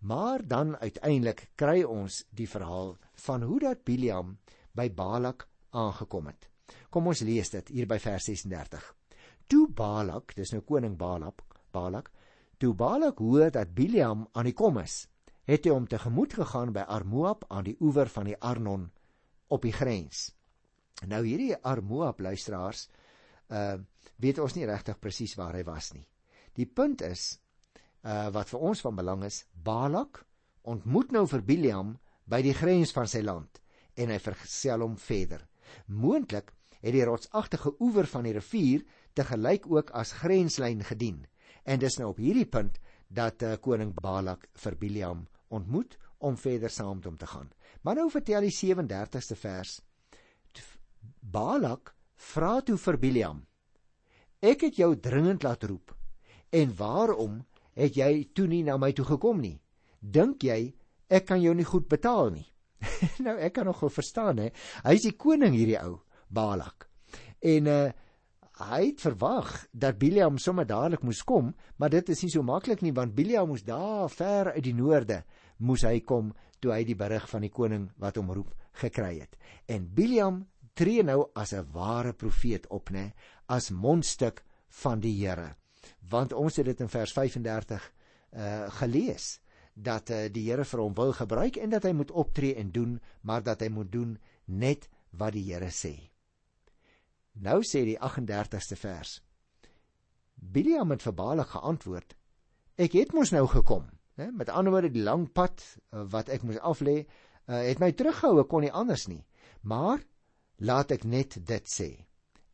Maar 0.00 0.42
dan 0.42 0.76
uiteindelik 0.76 1.52
kry 1.56 1.82
ons 1.86 2.24
die 2.34 2.48
verhaal 2.50 2.96
van 3.26 3.42
hoe 3.46 3.60
dat 3.60 3.84
Biliam 3.86 4.36
by 4.74 4.90
Balak 4.90 5.46
aangekom 5.72 6.28
het. 6.30 6.48
Kom 6.92 7.08
ons 7.10 7.22
lees 7.26 7.50
dit 7.52 7.72
hier 7.74 7.88
by 7.88 7.98
vers 8.02 8.28
36. 8.28 8.84
Toe 9.48 9.66
Balak, 9.68 10.34
dis 10.36 10.52
nou 10.54 10.62
koning 10.64 10.96
Balak, 10.98 11.42
Balak, 11.72 12.10
toe 12.58 12.74
Balak 12.74 13.18
hoor 13.18 13.50
dat 13.50 13.74
Biliam 13.74 14.26
aan 14.32 14.48
die 14.48 14.56
kom 14.56 14.78
is, 14.80 15.06
het 15.48 15.66
hy 15.66 15.74
hom 15.74 15.88
tegemoet 15.90 16.36
gegaan 16.38 16.72
by 16.74 16.84
Armoab 16.86 17.46
aan 17.50 17.66
die 17.66 17.76
oewer 17.82 18.10
van 18.12 18.30
die 18.30 18.38
Arnon 18.38 18.86
op 19.52 19.64
die 19.66 19.74
grens. 19.74 20.30
Nou 21.08 21.24
hierdie 21.26 21.56
Armoab 21.56 22.20
luisteraars, 22.20 22.88
uh 23.50 23.80
weet 24.22 24.38
ons 24.38 24.54
nie 24.54 24.66
regtig 24.68 25.00
presies 25.02 25.32
waar 25.34 25.56
hy 25.56 25.64
was 25.66 25.88
nie. 25.96 26.04
Die 26.54 26.66
punt 26.68 27.02
is 27.02 27.40
uh 28.06 28.28
wat 28.30 28.52
vir 28.52 28.62
ons 28.70 28.82
van 28.84 28.96
belang 28.96 29.24
is, 29.26 29.42
Balak 29.52 30.22
ontmoet 30.62 31.10
nou 31.12 31.24
vir 31.26 31.42
Biliam 31.42 31.96
by 32.30 32.38
die 32.44 32.54
grens 32.54 32.94
van 32.94 33.10
sy 33.10 33.24
land 33.24 33.58
en 33.98 34.12
hy 34.14 34.18
vergesel 34.22 34.86
hom 34.86 34.94
verder. 34.96 35.42
Moontlik 35.86 36.52
het 36.80 36.92
die 36.92 37.04
rotsagtige 37.04 37.74
oewer 37.80 38.06
van 38.06 38.26
die 38.26 38.34
rivier 38.36 38.82
te 39.14 39.24
gelyk 39.24 39.68
ook 39.70 39.90
as 39.90 40.14
grenslyn 40.22 40.82
gedien. 40.84 41.24
En 41.64 41.78
dis 41.78 41.98
nou 41.98 42.10
op 42.10 42.18
hierdie 42.18 42.48
punt 42.48 42.78
dat 43.08 43.42
uh, 43.42 43.54
koning 43.60 43.92
Balak 43.94 44.48
vir 44.64 44.76
Biliam 44.76 45.26
ontmoet 45.48 45.98
om 46.18 46.36
verder 46.36 46.70
saam 46.70 46.96
met 46.96 47.06
hom 47.06 47.16
te 47.16 47.26
gaan. 47.26 47.50
Maar 47.82 48.00
nou 48.00 48.10
vertel 48.10 48.48
die 48.48 48.54
37ste 48.54 49.36
vers 49.38 49.80
Balak 51.22 51.94
vra 52.14 52.60
toe 52.60 52.76
vir 52.76 52.98
Biliam: 52.98 53.38
Ek 54.42 54.64
het 54.66 54.78
jou 54.78 54.94
dringend 55.00 55.42
laat 55.46 55.64
roep. 55.64 55.94
En 56.50 56.74
waarom 56.76 57.38
het 57.78 57.96
jy 57.96 58.28
toe 58.34 58.46
nie 58.46 58.62
na 58.66 58.76
my 58.76 58.92
toe 58.92 59.06
gekom 59.06 59.40
nie? 59.40 59.60
Dink 60.00 60.42
jy 60.42 60.74
ek 61.08 61.26
kan 61.30 61.40
jou 61.42 61.54
nie 61.54 61.64
goed 61.64 61.88
betaal 61.88 62.30
nie? 62.34 62.51
nou 63.26 63.36
ek 63.38 63.52
kan 63.58 63.68
nog 63.68 63.80
wel 63.80 63.90
verstaan 63.90 64.40
hè. 64.42 64.48
Hy 64.84 64.94
is 64.98 65.06
die 65.06 65.16
koning 65.16 65.54
hierdie 65.56 65.80
ou, 65.82 66.00
Balak. 66.28 66.88
En 67.40 67.66
uh 67.66 67.82
hy 68.62 68.92
het 68.92 69.00
verwag 69.00 69.48
dat 69.72 69.96
Biliam 69.98 70.36
sommer 70.38 70.66
dadelik 70.68 71.02
moes 71.02 71.22
kom, 71.26 71.48
maar 71.80 71.90
dit 71.90 72.10
is 72.12 72.20
nie 72.22 72.30
so 72.30 72.44
maklik 72.46 72.82
nie 72.84 72.92
want 72.94 73.14
Biliam 73.16 73.48
moes 73.48 73.64
daar 73.66 74.10
ver 74.12 74.52
uit 74.52 74.62
die 74.62 74.74
noorde 74.76 75.22
moes 75.58 75.82
hy 75.88 76.02
kom 76.04 76.30
toe 76.60 76.74
hy 76.74 76.84
die 76.86 76.96
berig 76.98 77.24
van 77.30 77.42
die 77.42 77.50
koning 77.50 77.88
wat 77.98 78.20
hom 78.20 78.30
roep 78.30 78.52
gekry 78.84 79.16
het. 79.22 79.34
En 79.66 79.88
Biliam 79.88 80.44
tree 80.78 81.02
nou 81.02 81.30
as 81.34 81.52
'n 81.52 81.66
ware 81.72 82.12
profeet 82.12 82.66
op, 82.68 82.90
nê, 82.90 83.12
as 83.48 83.70
mondstuk 83.70 84.44
van 84.68 85.00
die 85.00 85.26
Here. 85.26 85.56
Want 86.10 86.32
ons 86.32 86.56
het 86.56 86.66
dit 86.66 86.80
in 86.80 86.88
vers 86.88 87.12
35 87.12 87.92
uh 88.32 88.70
gelees 88.70 89.40
dat 89.74 90.10
uh, 90.10 90.26
die 90.32 90.44
Here 90.50 90.64
vir 90.68 90.80
hom 90.82 90.94
wil 90.94 91.12
gebruik 91.16 91.56
en 91.56 91.72
dat 91.72 91.86
hy 91.88 91.92
moet 91.96 92.10
optree 92.10 92.54
en 92.60 92.72
doen, 92.72 93.00
maar 93.22 93.42
dat 93.42 93.60
hy 93.64 93.68
moet 93.72 93.92
doen 93.92 94.16
net 94.44 94.88
wat 95.10 95.32
die 95.36 95.44
Here 95.48 95.70
sê. 95.72 95.94
Nou 97.40 97.62
sê 97.64 97.84
die 97.88 97.96
38ste 97.96 98.76
vers. 98.76 99.20
Biliam 100.36 100.90
het 100.92 101.02
vir 101.02 101.16
Balak 101.16 101.54
geantwoord: 101.54 102.16
Ek 102.76 102.96
het 102.98 103.12
mos 103.16 103.32
nou 103.32 103.46
gekom, 103.48 103.86
né? 104.20 104.30
Met 104.32 104.50
ander 104.50 104.72
woorde 104.74 104.92
die 104.92 105.04
lang 105.04 105.28
pad 105.32 105.62
uh, 105.62 106.04
wat 106.12 106.28
ek 106.28 106.44
moes 106.44 106.60
aflê, 106.60 107.02
uh, 107.48 107.62
het 107.62 107.80
my 107.80 107.92
teruggehou, 107.92 108.42
ek 108.42 108.50
kon 108.50 108.66
nie 108.66 108.72
anders 108.72 109.06
nie. 109.08 109.22
Maar 109.62 110.02
laat 110.60 110.92
ek 110.92 111.04
net 111.04 111.38
dit 111.46 111.68
sê. 111.68 111.90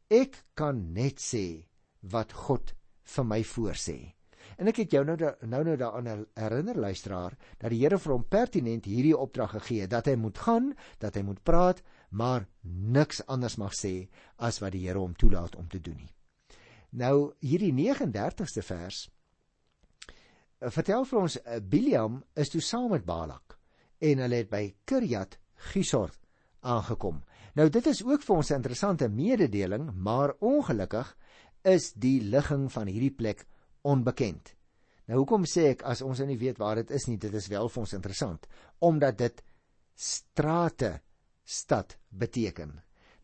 Ek 0.09 0.45
kan 0.55 0.93
net 0.95 1.21
sê 1.21 1.65
wat 2.01 2.33
God 2.33 2.75
vir 3.15 3.27
my 3.27 3.43
voorsê. 3.45 4.18
En 4.57 4.71
ek 4.71 4.81
het 4.83 4.93
jou 4.93 5.05
nou 5.05 5.17
da, 5.17 5.35
nou 5.43 5.63
nou 5.65 5.77
daaraan 5.77 6.25
herinner 6.35 6.79
luisteraar 6.79 7.37
dat 7.59 7.71
die 7.71 7.83
Here 7.83 7.99
vir 7.99 8.13
hom 8.13 8.25
pertinent 8.25 8.89
hierdie 8.89 9.17
opdrag 9.17 9.51
gegee 9.59 9.85
het 9.85 9.91
dat 9.91 10.07
hy 10.07 10.17
moet 10.17 10.39
gaan, 10.39 10.73
dat 10.99 11.15
hy 11.15 11.23
moet 11.23 11.43
praat, 11.43 11.83
maar 12.11 12.49
niks 12.63 13.21
anders 13.27 13.57
mag 13.57 13.77
sê 13.77 14.09
as 14.37 14.61
wat 14.63 14.73
die 14.73 14.87
Here 14.87 14.99
hom 14.99 15.15
toelaat 15.15 15.57
om 15.57 15.69
te 15.69 15.81
doen 15.81 15.97
nie. 15.97 16.13
Nou 16.91 17.35
hierdie 17.45 17.73
39ste 17.77 18.65
vers 18.65 19.03
eh, 20.59 20.71
vertel 20.71 21.05
vir 21.05 21.21
ons 21.21 21.37
eh, 21.43 21.61
Biliam 21.61 22.23
is 22.35 22.49
toe 22.49 22.65
saam 22.65 22.91
met 22.95 23.05
Balak 23.05 23.59
en 24.01 24.23
hulle 24.25 24.43
het 24.43 24.51
by 24.51 24.65
Kirjat 24.89 25.39
Gisor 25.73 26.15
aangekom. 26.63 27.21
Nou 27.59 27.69
dit 27.69 27.87
is 27.91 28.05
ook 28.07 28.23
vir 28.23 28.37
ons 28.37 28.51
'n 28.51 28.55
interessante 28.55 29.09
mededeling, 29.09 29.91
maar 29.95 30.35
ongelukkig 30.41 31.17
is 31.65 31.93
die 31.93 32.21
ligging 32.23 32.73
van 32.73 32.87
hierdie 32.87 33.15
plek 33.15 33.47
onbekend. 33.89 34.55
Nou 35.09 35.23
hoekom 35.23 35.47
sê 35.49 35.71
ek 35.73 35.85
as 35.89 36.03
ons 36.05 36.21
nou 36.21 36.29
nie 36.29 36.41
weet 36.41 36.61
waar 36.61 36.83
dit 36.83 36.91
is 36.93 37.09
nie, 37.09 37.17
dit 37.21 37.35
is 37.35 37.49
wel 37.49 37.71
vir 37.73 37.85
ons 37.85 37.97
interessant, 37.97 38.45
omdat 38.85 39.17
dit 39.23 39.41
strate 39.99 40.99
stad 41.49 41.97
beteken. 42.09 42.77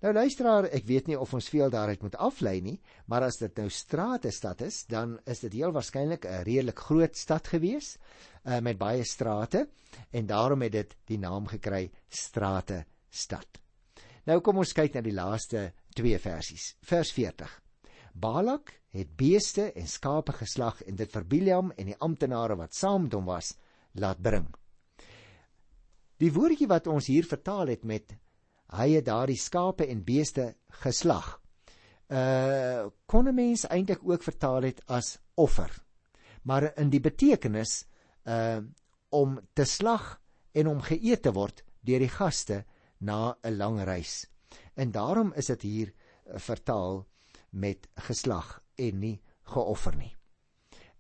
Nou 0.05 0.13
luisteraar, 0.13 0.67
ek 0.77 0.85
weet 0.89 1.07
nie 1.09 1.17
of 1.17 1.33
ons 1.37 1.47
veel 1.49 1.71
daaruit 1.73 2.03
moet 2.05 2.17
aflei 2.21 2.59
nie, 2.65 2.77
maar 3.09 3.25
as 3.25 3.39
dit 3.41 3.61
nou 3.61 3.71
strate 3.73 4.33
stad 4.37 4.61
is, 4.67 4.83
dan 4.89 5.17
is 5.29 5.41
dit 5.47 5.57
heel 5.61 5.73
waarskynlik 5.73 6.27
'n 6.29 6.45
redelik 6.45 6.79
groot 6.89 7.17
stad 7.17 7.49
gewees 7.49 7.97
uh, 7.97 8.61
met 8.61 8.79
baie 8.79 9.05
strate 9.05 9.69
en 10.13 10.27
daarom 10.27 10.61
het 10.63 10.73
dit 10.73 10.97
die 11.07 11.19
naam 11.19 11.47
gekry 11.47 11.91
strate 12.09 12.85
stad. 13.11 13.61
Nou 14.27 14.41
kom 14.41 14.59
ons 14.59 14.73
kyk 14.73 14.95
na 14.95 15.01
die 15.01 15.17
laaste 15.17 15.73
twee 15.95 16.19
versies. 16.19 16.75
Vers 16.83 17.13
40. 17.13 17.64
Balak 18.15 18.71
het 18.95 19.17
beeste 19.19 19.73
en 19.75 19.89
skape 19.91 20.33
geslag 20.33 20.83
en 20.87 20.97
dit 20.97 21.11
vir 21.11 21.25
Biliam 21.27 21.73
en 21.75 21.91
die 21.91 21.99
amptenare 21.99 22.57
wat 22.57 22.75
saam 22.75 23.07
met 23.07 23.17
hom 23.17 23.27
was 23.27 23.55
laat 23.99 24.21
bring. 24.23 24.47
Die 26.23 26.31
woordjie 26.33 26.69
wat 26.71 26.87
ons 26.87 27.11
hier 27.11 27.27
vertaal 27.27 27.73
het 27.75 27.83
met 27.85 28.15
hy 28.75 28.95
het 28.95 29.07
daardie 29.09 29.39
skape 29.39 29.87
en 29.91 30.05
beeste 30.07 30.55
geslag. 30.83 31.41
Uh 32.09 32.91
kon 33.07 33.29
'n 33.29 33.35
mens 33.35 33.67
eintlik 33.67 34.03
ook 34.03 34.23
vertaal 34.23 34.63
het 34.63 34.83
as 34.87 35.19
offer. 35.35 35.71
Maar 36.43 36.79
in 36.79 36.91
die 36.91 37.01
betekenis 37.01 37.87
uh 38.27 38.63
om 39.11 39.41
te 39.55 39.65
slag 39.65 40.21
en 40.53 40.67
om 40.67 40.81
geëet 40.81 41.23
te 41.23 41.33
word 41.33 41.65
deur 41.81 41.99
die 41.99 42.15
gaste 42.19 42.65
na 42.99 43.37
'n 43.43 43.57
lang 43.57 43.83
reis. 43.83 44.27
En 44.75 44.91
daarom 44.91 45.33
is 45.33 45.47
dit 45.47 45.63
hier 45.63 45.93
eh, 46.25 46.39
vertaal 46.39 47.07
met 47.55 47.89
geslag 48.09 48.59
en 48.77 49.01
nie 49.01 49.17
geoffer 49.55 49.97
nie. 49.97 50.13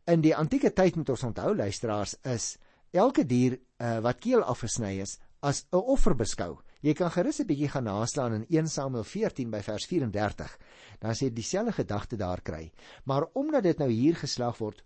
In 0.07 0.23
die 0.25 0.35
antieke 0.37 0.71
tyd 0.77 0.97
moet 0.97 1.11
ons 1.15 1.25
onthou 1.31 1.55
luisteraars 1.57 2.17
is 2.29 2.55
elke 2.95 3.25
dier 3.27 3.57
uh, 3.57 3.99
wat 4.05 4.21
keel 4.23 4.45
afgesny 4.45 4.99
is 5.03 5.19
as 5.41 5.67
'n 5.73 5.77
offer 5.77 6.15
beskou. 6.15 6.61
Jy 6.81 6.95
kan 6.95 7.11
gerus 7.11 7.41
'n 7.41 7.47
bietjie 7.47 7.69
gaan 7.69 7.85
naslaan 7.85 8.35
in 8.35 8.47
1 8.49 8.69
Samuel 8.69 9.05
14 9.05 9.51
by 9.51 9.61
vers 9.63 9.87
34. 9.87 10.59
Dan 11.01 11.15
sê 11.15 11.33
dieselfde 11.33 11.73
gedagte 11.73 12.17
daar 12.17 12.41
kry. 12.41 12.73
Maar 13.05 13.27
omdat 13.33 13.63
dit 13.63 13.79
nou 13.79 13.91
hier 13.91 14.17
geslag 14.17 14.59
word 14.59 14.85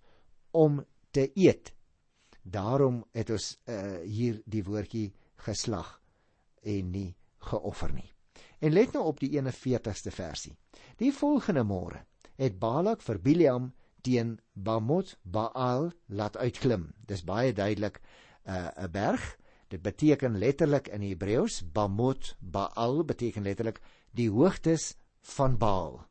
om 0.51 0.85
te 1.11 1.31
eet, 1.35 1.73
daarom 2.43 3.05
het 3.13 3.31
ons 3.31 3.59
uh, 3.67 3.99
hier 4.05 4.43
die 4.47 4.65
woordjie 4.65 5.13
geslag 5.37 6.01
en 6.63 6.91
nie 6.91 7.17
geoffer 7.39 7.93
nie. 7.93 8.13
En 8.59 8.73
let 8.73 8.93
nou 8.93 9.05
op 9.05 9.21
die 9.21 9.31
41ste 9.41 10.11
versie. 10.15 10.57
Die 10.99 11.13
volgende 11.15 11.65
môre 11.65 12.05
het 12.39 12.59
Balak 12.59 13.03
vir 13.03 13.19
Biliam 13.23 13.73
teen 14.03 14.39
Bamot 14.55 15.17
Baal 15.23 15.91
laat 16.07 16.37
uitklim. 16.37 16.93
Dis 17.07 17.25
baie 17.25 17.53
duidelik 17.53 18.01
'n 18.01 18.51
uh, 18.51 18.71
'n 18.85 18.91
berg. 18.91 19.37
Dit 19.69 19.83
beteken 19.83 20.39
letterlik 20.39 20.89
in 20.89 21.03
Hebreëus 21.03 21.63
Bamot 21.73 22.37
Baal 22.41 23.05
beteken 23.05 23.43
letterlik 23.43 23.81
die 24.11 24.31
hoogtes 24.31 24.97
van 25.21 25.59
Baal. 25.59 26.07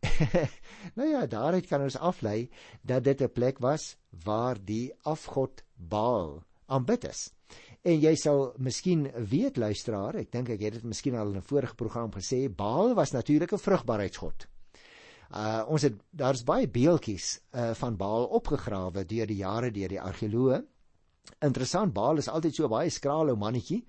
nou 0.96 1.08
ja, 1.08 1.26
daaruit 1.26 1.66
kan 1.66 1.82
ons 1.82 1.96
aflei 1.96 2.50
dat 2.82 3.04
dit 3.04 3.20
'n 3.20 3.32
plek 3.32 3.58
was 3.58 3.96
waar 4.24 4.56
die 4.64 4.92
afgod 5.02 5.64
Baal 5.74 6.44
aanbid 6.66 7.04
is. 7.04 7.30
En 7.86 8.00
jy 8.02 8.14
sal 8.18 8.52
miskien 8.58 9.06
weet 9.30 9.56
luisteraar, 9.56 10.18
ek 10.22 10.32
dink 10.34 10.50
ek 10.50 10.62
het 10.66 10.78
dit 10.78 10.84
miskien 10.84 11.14
al 11.14 11.30
in 11.30 11.38
'n 11.38 11.48
vorige 11.50 11.74
program 11.74 12.10
gesê, 12.10 12.48
Baal 12.50 12.94
was 12.94 13.12
natuurlik 13.12 13.52
'n 13.52 13.58
vrugbaarheidsgod. 13.58 14.46
Uh 15.30 15.64
ons 15.68 15.82
het 15.82 15.94
daar's 16.10 16.44
baie 16.44 16.68
beeltjies 16.68 17.40
uh 17.52 17.74
van 17.74 17.96
Baal 17.96 18.26
opgegrawe 18.26 19.04
deur 19.04 19.26
die 19.26 19.42
jare 19.42 19.70
deur 19.70 19.88
die 19.88 20.00
argeoloë. 20.00 20.64
Interessant, 21.40 21.92
Baal 21.92 22.18
is 22.18 22.28
altyd 22.28 22.54
so 22.54 22.68
baie 22.68 22.90
skraal 22.90 23.30
ou 23.30 23.36
mannetjie, 23.36 23.84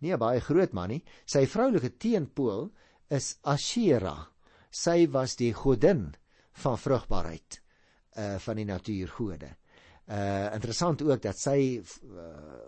nie 0.00 0.12
'n 0.12 0.18
baie 0.18 0.40
groot 0.40 0.72
man 0.72 0.88
nie. 0.88 1.04
Sy 1.26 1.46
vroulike 1.46 1.96
teenpool 1.98 2.70
is 3.08 3.38
Ashera. 3.42 4.28
Sy 4.70 5.06
was 5.10 5.36
die 5.36 5.52
godin 5.52 6.14
van 6.52 6.78
vrugbaarheid 6.78 7.60
uh 8.16 8.38
van 8.38 8.56
die 8.56 8.64
natuurgode. 8.64 9.59
Uh 10.10 10.48
interessant 10.56 11.02
ook 11.06 11.20
dat 11.22 11.38
sy 11.38 11.78
uh, 11.78 12.24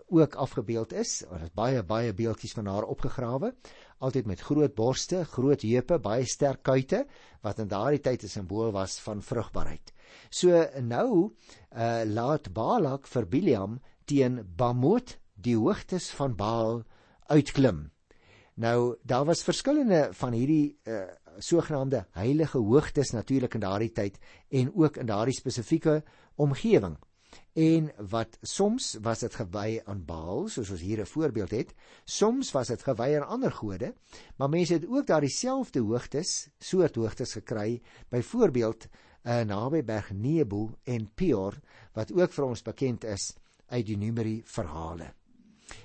ook 0.07 0.35
afgebeeld 0.39 0.93
is. 0.93 1.25
Daar 1.27 1.41
is 1.43 1.51
baie 1.51 1.81
baie 1.83 2.13
beeldjies 2.15 2.53
van 2.55 2.69
haar 2.71 2.87
opgegrawe, 2.87 3.49
altyd 3.99 4.29
met 4.31 4.39
groot 4.39 4.75
borste, 4.75 5.25
groot 5.25 5.61
heupe, 5.61 5.97
baie 5.99 6.23
sterk 6.25 6.63
kuite 6.63 7.01
wat 7.43 7.59
in 7.59 7.67
daardie 7.67 7.99
tyd 7.99 8.23
'n 8.23 8.31
simbool 8.31 8.71
was 8.71 8.95
van 9.03 9.21
vrugbaarheid. 9.21 9.91
So 10.29 10.63
nou 10.79 11.35
uh 11.75 12.03
laat 12.05 12.53
Balak 12.53 13.07
vir 13.07 13.27
Biliam 13.27 13.79
teen 14.05 14.39
Bamot 14.55 15.17
die 15.35 15.57
hoogtes 15.57 16.11
van 16.15 16.35
Baal 16.35 16.83
uitklim. 17.27 17.91
Nou 18.55 18.95
daar 19.03 19.25
was 19.25 19.43
verskillende 19.43 20.09
van 20.13 20.31
hierdie 20.31 20.77
uh, 20.87 21.09
sogenaamde 21.39 22.05
heilige 22.11 22.57
hoogtes 22.57 23.11
natuurlik 23.11 23.53
in 23.53 23.59
daardie 23.59 23.91
tyd 23.91 24.19
en 24.49 24.71
ook 24.75 24.97
in 24.97 25.05
daardie 25.05 25.35
spesifieke 25.35 26.03
omgewing. 26.35 26.97
En 27.53 27.91
wat 28.09 28.37
soms 28.41 28.97
was 29.01 29.19
dit 29.19 29.35
gewy 29.35 29.81
aan 29.85 30.05
Baal, 30.05 30.47
soos 30.49 30.71
ons 30.73 30.81
hier 30.81 31.01
'n 31.01 31.05
voorbeeld 31.05 31.51
het, 31.51 31.73
soms 32.05 32.51
was 32.51 32.67
dit 32.67 32.81
gewy 32.81 33.15
aan 33.15 33.27
ander 33.27 33.51
gode, 33.51 33.93
maar 34.37 34.49
mense 34.49 34.73
het 34.73 34.87
ook 34.87 35.07
daardie 35.07 35.29
selfde 35.29 35.79
hoogtes, 35.79 36.49
soort 36.59 36.95
hoogtes 36.95 37.33
gekry, 37.33 37.81
byvoorbeeld 38.09 38.87
uh, 39.23 39.41
naby 39.41 39.83
Berg 39.83 40.11
Nebo 40.11 40.71
en 40.83 41.11
Peor 41.13 41.59
wat 41.93 42.11
ook 42.11 42.31
vir 42.31 42.45
ons 42.45 42.61
bekend 42.61 43.03
is 43.03 43.35
uit 43.67 43.85
die 43.85 43.97
Numeri 43.97 44.41
verhale. 44.45 45.13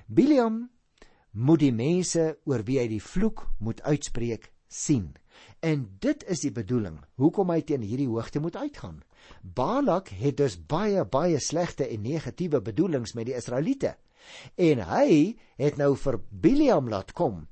Biliam 0.06 0.70
moet 1.30 1.60
die 1.60 1.72
mense 1.72 2.38
oor 2.44 2.64
wie 2.64 2.78
hy 2.78 2.88
die 2.88 3.02
vloek 3.02 3.44
moet 3.58 3.82
uitspreek 3.82 4.52
sien. 4.66 5.12
En 5.60 5.86
dit 6.00 6.24
is 6.24 6.40
die 6.40 6.52
bedoeling 6.52 6.98
hoekom 7.14 7.50
hy 7.50 7.60
teen 7.62 7.82
hierdie 7.82 8.08
hoogte 8.08 8.40
moet 8.40 8.56
uitgaan. 8.56 9.02
Balak 9.42 10.08
het 10.08 10.36
dus 10.36 10.56
baie 10.56 11.04
baie 11.04 11.40
slegte 11.40 11.86
en 11.88 12.02
negatiewe 12.02 12.60
bedoelings 12.60 13.14
met 13.14 13.26
die 13.26 13.36
Israeliete. 13.36 13.96
En 14.56 14.82
hy 14.90 15.36
het 15.56 15.76
nou 15.80 15.94
vir 15.96 16.20
Biliam 16.30 16.88
laat 16.88 17.12
kom 17.12 17.46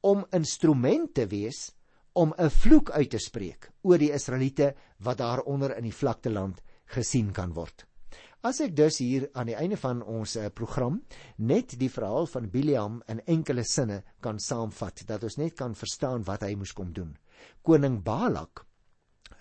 om 0.00 0.26
instrument 0.32 1.14
te 1.14 1.26
wees 1.26 1.70
om 2.12 2.34
'n 2.38 2.50
vloek 2.50 2.90
uit 2.90 3.10
te 3.10 3.18
spreek 3.18 3.70
oor 3.82 3.98
die 3.98 4.12
Israeliete 4.12 4.74
wat 4.98 5.18
daaronder 5.18 5.76
in 5.76 5.84
die 5.84 5.98
vlakte 6.00 6.30
land 6.30 6.60
gesien 6.84 7.32
kan 7.32 7.52
word. 7.52 7.86
As 8.42 8.60
ek 8.60 8.74
dus 8.76 8.98
hier 8.98 9.28
aan 9.38 9.46
die 9.46 9.54
einde 9.54 9.76
van 9.76 10.02
ons 10.02 10.36
uh, 10.36 10.48
program 10.50 10.96
net 11.38 11.78
die 11.78 11.90
verhaal 11.90 12.26
van 12.26 12.50
Biliam 12.50 13.02
in 13.06 13.20
enkele 13.26 13.62
sinne 13.64 14.02
kan 14.20 14.38
saamvat 14.38 15.04
dat 15.06 15.22
ons 15.22 15.36
net 15.36 15.54
kan 15.54 15.74
verstaan 15.78 16.24
wat 16.26 16.42
hy 16.42 16.54
moes 16.58 16.72
kom 16.72 16.92
doen. 16.92 17.16
Koning 17.62 18.02
Balak 18.02 18.64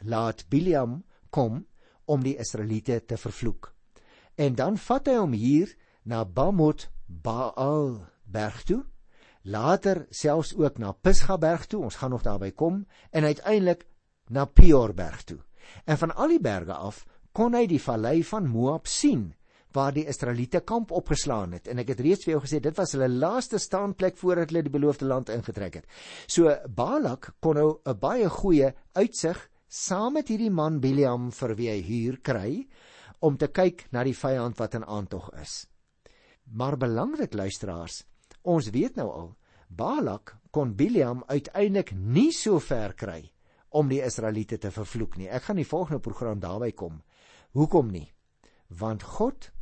laat 0.06 0.46
Biliam 0.50 1.04
kom 1.32 1.66
om 2.06 2.24
die 2.24 2.38
Israeliete 2.38 3.00
te 3.06 3.18
vervloek. 3.18 3.72
En 4.36 4.56
dan 4.56 4.78
vat 4.78 5.08
hy 5.08 5.18
hom 5.18 5.34
hier 5.38 5.72
na 6.04 6.24
Bamot 6.26 6.88
Baal 7.08 7.98
berg 8.24 8.64
toe, 8.68 8.84
later 9.44 10.06
selfs 10.10 10.54
ook 10.56 10.78
na 10.80 10.94
Pisga 10.94 11.38
berg 11.42 11.66
toe, 11.68 11.82
ons 11.84 11.98
gaan 12.00 12.14
nog 12.14 12.24
daarby 12.24 12.52
kom, 12.52 12.86
en 13.12 13.28
uiteindelik 13.28 13.86
na 14.30 14.46
Peor 14.46 14.94
berg 14.94 15.24
toe. 15.24 15.40
En 15.86 15.98
van 15.98 16.16
al 16.16 16.36
die 16.36 16.42
berge 16.42 16.74
af 16.74 17.04
kon 17.36 17.56
hy 17.56 17.66
die 17.70 17.82
vallei 17.82 18.22
van 18.28 18.50
Moab 18.50 18.90
sien 18.92 19.32
waar 19.72 19.94
die 19.96 20.08
Israeliete 20.10 20.60
kamp 20.68 20.92
opgeslaan 20.92 21.54
het 21.56 21.70
en 21.72 21.80
ek 21.80 21.94
het 21.94 22.02
reeds 22.04 22.28
vir 22.28 22.34
jou 22.34 22.42
gesê 22.44 22.60
dit 22.64 22.76
was 22.76 22.92
hulle 22.96 23.08
laaste 23.08 23.60
staanplek 23.62 24.18
voordat 24.20 24.52
hulle 24.52 24.66
die 24.68 24.74
beloofde 24.74 25.08
land 25.08 25.32
ingetrek 25.32 25.80
het. 25.80 25.86
So 26.28 26.52
Balak 26.68 27.32
kon 27.40 27.56
nou 27.56 27.80
'n 27.86 28.00
baie 28.00 28.30
goeie 28.30 28.74
uitsig 28.94 29.48
saam 29.72 30.18
met 30.20 30.28
hierdie 30.28 30.52
man 30.52 30.82
Biliam 30.84 31.30
vir 31.32 31.54
wie 31.56 31.70
hy 31.72 31.82
huur 31.88 32.18
kry 32.20 32.50
om 33.24 33.38
te 33.40 33.48
kyk 33.48 33.86
na 33.96 34.04
die 34.04 34.18
vyand 34.18 34.58
wat 34.60 34.76
in 34.76 34.84
aantog 34.84 35.30
is. 35.40 35.62
Maar 36.52 36.76
belangrik 36.76 37.34
luisteraars, 37.34 38.02
ons 38.44 38.68
weet 38.76 39.00
nou 39.00 39.08
al 39.08 39.30
Balak 39.72 40.36
kon 40.52 40.74
Biliam 40.76 41.24
uiteindelik 41.30 41.94
nie 41.96 42.34
so 42.36 42.60
ver 42.60 42.98
kry 43.00 43.22
om 43.72 43.88
die 43.88 44.02
Israeliete 44.04 44.60
te 44.60 44.74
vervloek 44.76 45.16
nie. 45.16 45.30
Ek 45.32 45.48
gaan 45.48 45.62
die 45.62 45.68
volgende 45.68 46.04
program 46.04 46.44
daarby 46.44 46.74
kom. 46.76 47.00
Hoekom 47.56 47.94
nie? 47.96 48.10
Want 48.68 49.08
God 49.08 49.54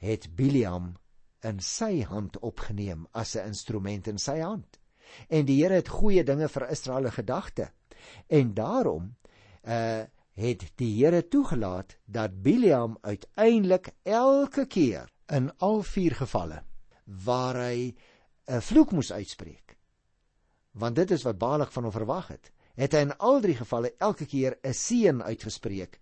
het 0.00 0.30
Biliam 0.36 0.94
in 1.44 1.60
sy 1.60 2.00
hand 2.08 2.40
opgeneem 2.40 3.06
as 3.12 3.36
'n 3.36 3.52
instrument 3.52 4.08
in 4.08 4.18
sy 4.18 4.40
hand. 4.40 4.80
En 5.28 5.44
die 5.44 5.60
Here 5.60 5.74
het 5.74 5.88
goeie 5.88 6.24
dinge 6.24 6.48
vir 6.48 6.70
Israel 6.70 7.10
gedagte. 7.10 7.72
En 8.28 8.54
daarom 8.54 9.16
uh 9.64 10.06
het 10.40 10.62
die 10.80 10.94
Here 10.96 11.20
toegelaat 11.28 11.98
dat 12.06 12.42
Biliam 12.42 12.96
uiteindelik 13.02 13.90
elke 14.02 14.64
keer 14.66 15.10
in 15.28 15.50
al 15.58 15.82
vier 15.82 16.14
gevalle 16.16 16.62
waar 17.04 17.58
hy 17.66 17.94
'n 18.46 18.60
vloek 18.60 18.92
moes 18.92 19.12
uitspreek. 19.12 19.76
Want 20.72 20.96
dit 20.96 21.10
is 21.10 21.22
wat 21.22 21.38
Balak 21.38 21.72
van 21.72 21.82
hom 21.82 21.92
verwag 21.92 22.28
het. 22.28 22.52
Het 22.74 22.92
hy 22.92 22.98
in 22.98 23.16
al 23.18 23.40
drie 23.40 23.56
gevalle 23.56 23.94
elke 23.98 24.26
keer 24.26 24.58
'n 24.62 24.72
seën 24.72 25.22
uitgespreek 25.22 26.00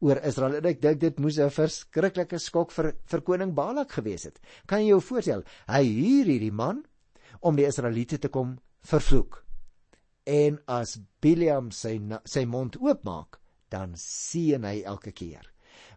oor 0.00 0.20
Israel. 0.22 0.54
En 0.54 0.64
ek 0.64 0.82
dink 0.82 1.00
dit 1.00 1.18
moes 1.18 1.38
'n 1.38 1.50
verskriklike 1.50 2.38
skok 2.38 2.70
vir 2.70 2.94
vir 3.04 3.20
koning 3.20 3.54
Balak 3.54 3.92
gewees 3.92 4.24
het. 4.24 4.40
Kan 4.66 4.80
jy 4.80 4.88
jou 4.88 5.00
voorstel? 5.00 5.44
Hy 5.66 5.84
huur 5.84 6.24
hierdie 6.24 6.52
man 6.52 6.84
om 7.40 7.56
die 7.56 7.66
Israeliete 7.66 8.18
te 8.18 8.28
kom 8.28 8.58
vervloek. 8.82 9.47
En 10.28 10.58
as 10.68 10.98
Biliam 11.24 11.70
sy 11.72 11.94
sy 12.28 12.44
mond 12.44 12.76
oopmaak, 12.82 13.38
dan 13.72 13.94
seën 13.96 14.64
hy 14.64 14.82
elke 14.84 15.12
keer. 15.16 15.46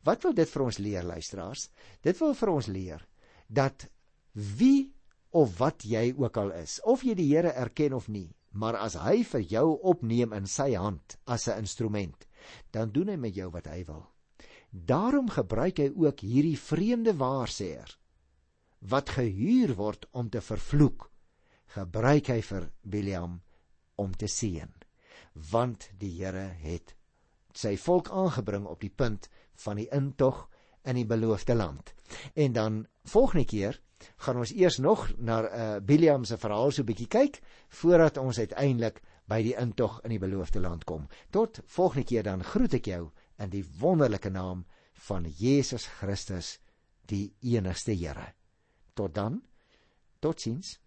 Wat 0.08 0.24
wil 0.24 0.36
dit 0.38 0.50
vir 0.50 0.64
ons 0.64 0.80
leer 0.80 1.04
luisteraars? 1.04 1.68
Dit 2.04 2.20
wil 2.22 2.34
vir 2.38 2.52
ons 2.54 2.70
leer 2.72 3.04
dat 3.52 3.90
wie 4.34 4.94
of 5.36 5.58
wat 5.60 5.84
jy 5.88 6.14
ook 6.16 6.38
al 6.40 6.54
is, 6.62 6.80
of 6.88 7.04
jy 7.04 7.16
die 7.16 7.28
Here 7.28 7.52
erken 7.52 7.94
of 7.94 8.08
nie, 8.08 8.30
maar 8.52 8.80
as 8.80 8.96
hy 9.00 9.22
vir 9.28 9.44
jou 9.48 9.68
opneem 9.92 10.34
in 10.36 10.48
sy 10.48 10.74
hand 10.76 11.18
as 11.26 11.48
'n 11.48 11.60
instrument, 11.64 12.28
dan 12.72 12.92
doen 12.92 13.10
hy 13.10 13.16
met 13.16 13.36
jou 13.36 13.50
wat 13.52 13.68
hy 13.68 13.84
wil. 13.84 14.08
Daarom 14.72 15.30
gebruik 15.30 15.78
hy 15.78 15.92
ook 15.96 16.20
hierdie 16.20 16.58
vreemde 16.58 17.14
waarsêer 17.14 17.98
wat 18.80 19.10
gehuur 19.10 19.76
word 19.76 20.06
om 20.12 20.30
te 20.30 20.42
vervloek. 20.42 21.12
Gebruik 21.68 22.28
hy 22.28 22.42
vir 22.42 22.72
Biliam 22.84 23.42
om 24.02 24.16
te 24.18 24.28
seën. 24.28 24.72
Want 25.52 25.90
die 26.02 26.12
Here 26.18 26.50
het 26.64 26.96
sy 27.54 27.76
volk 27.78 28.10
aangebring 28.10 28.66
op 28.66 28.82
die 28.82 28.94
punt 28.96 29.30
van 29.64 29.80
die 29.80 29.88
intog 29.94 30.48
in 30.88 30.98
die 30.98 31.06
beloofde 31.06 31.56
land. 31.56 31.94
En 32.34 32.54
dan 32.54 32.86
volgende 33.04 33.46
keer 33.46 33.80
gaan 34.16 34.38
ons 34.42 34.54
eers 34.54 34.78
nog 34.78 35.12
na 35.18 35.42
uh, 35.44 35.82
Biliam 35.86 36.26
se 36.26 36.38
verhaal 36.38 36.72
so 36.72 36.82
'n 36.82 36.86
bietjie 36.86 37.08
kyk 37.08 37.42
voordat 37.70 38.18
ons 38.18 38.40
uiteindelik 38.40 39.02
by 39.26 39.42
die 39.44 39.56
intog 39.56 40.00
in 40.04 40.10
die 40.10 40.20
beloofde 40.20 40.60
land 40.60 40.84
kom. 40.84 41.08
Tot 41.30 41.62
volgende 41.66 42.06
keer 42.06 42.24
dan 42.24 42.44
groet 42.44 42.74
ek 42.74 42.86
jou 42.86 43.12
in 43.38 43.50
die 43.50 43.66
wonderlike 43.80 44.30
naam 44.30 44.66
van 45.08 45.26
Jesus 45.26 45.86
Christus, 45.86 46.60
die 47.06 47.34
enigste 47.42 47.92
Here. 47.92 48.34
Tot 48.94 49.16
dan. 49.16 49.42
Totsiens. 50.20 50.80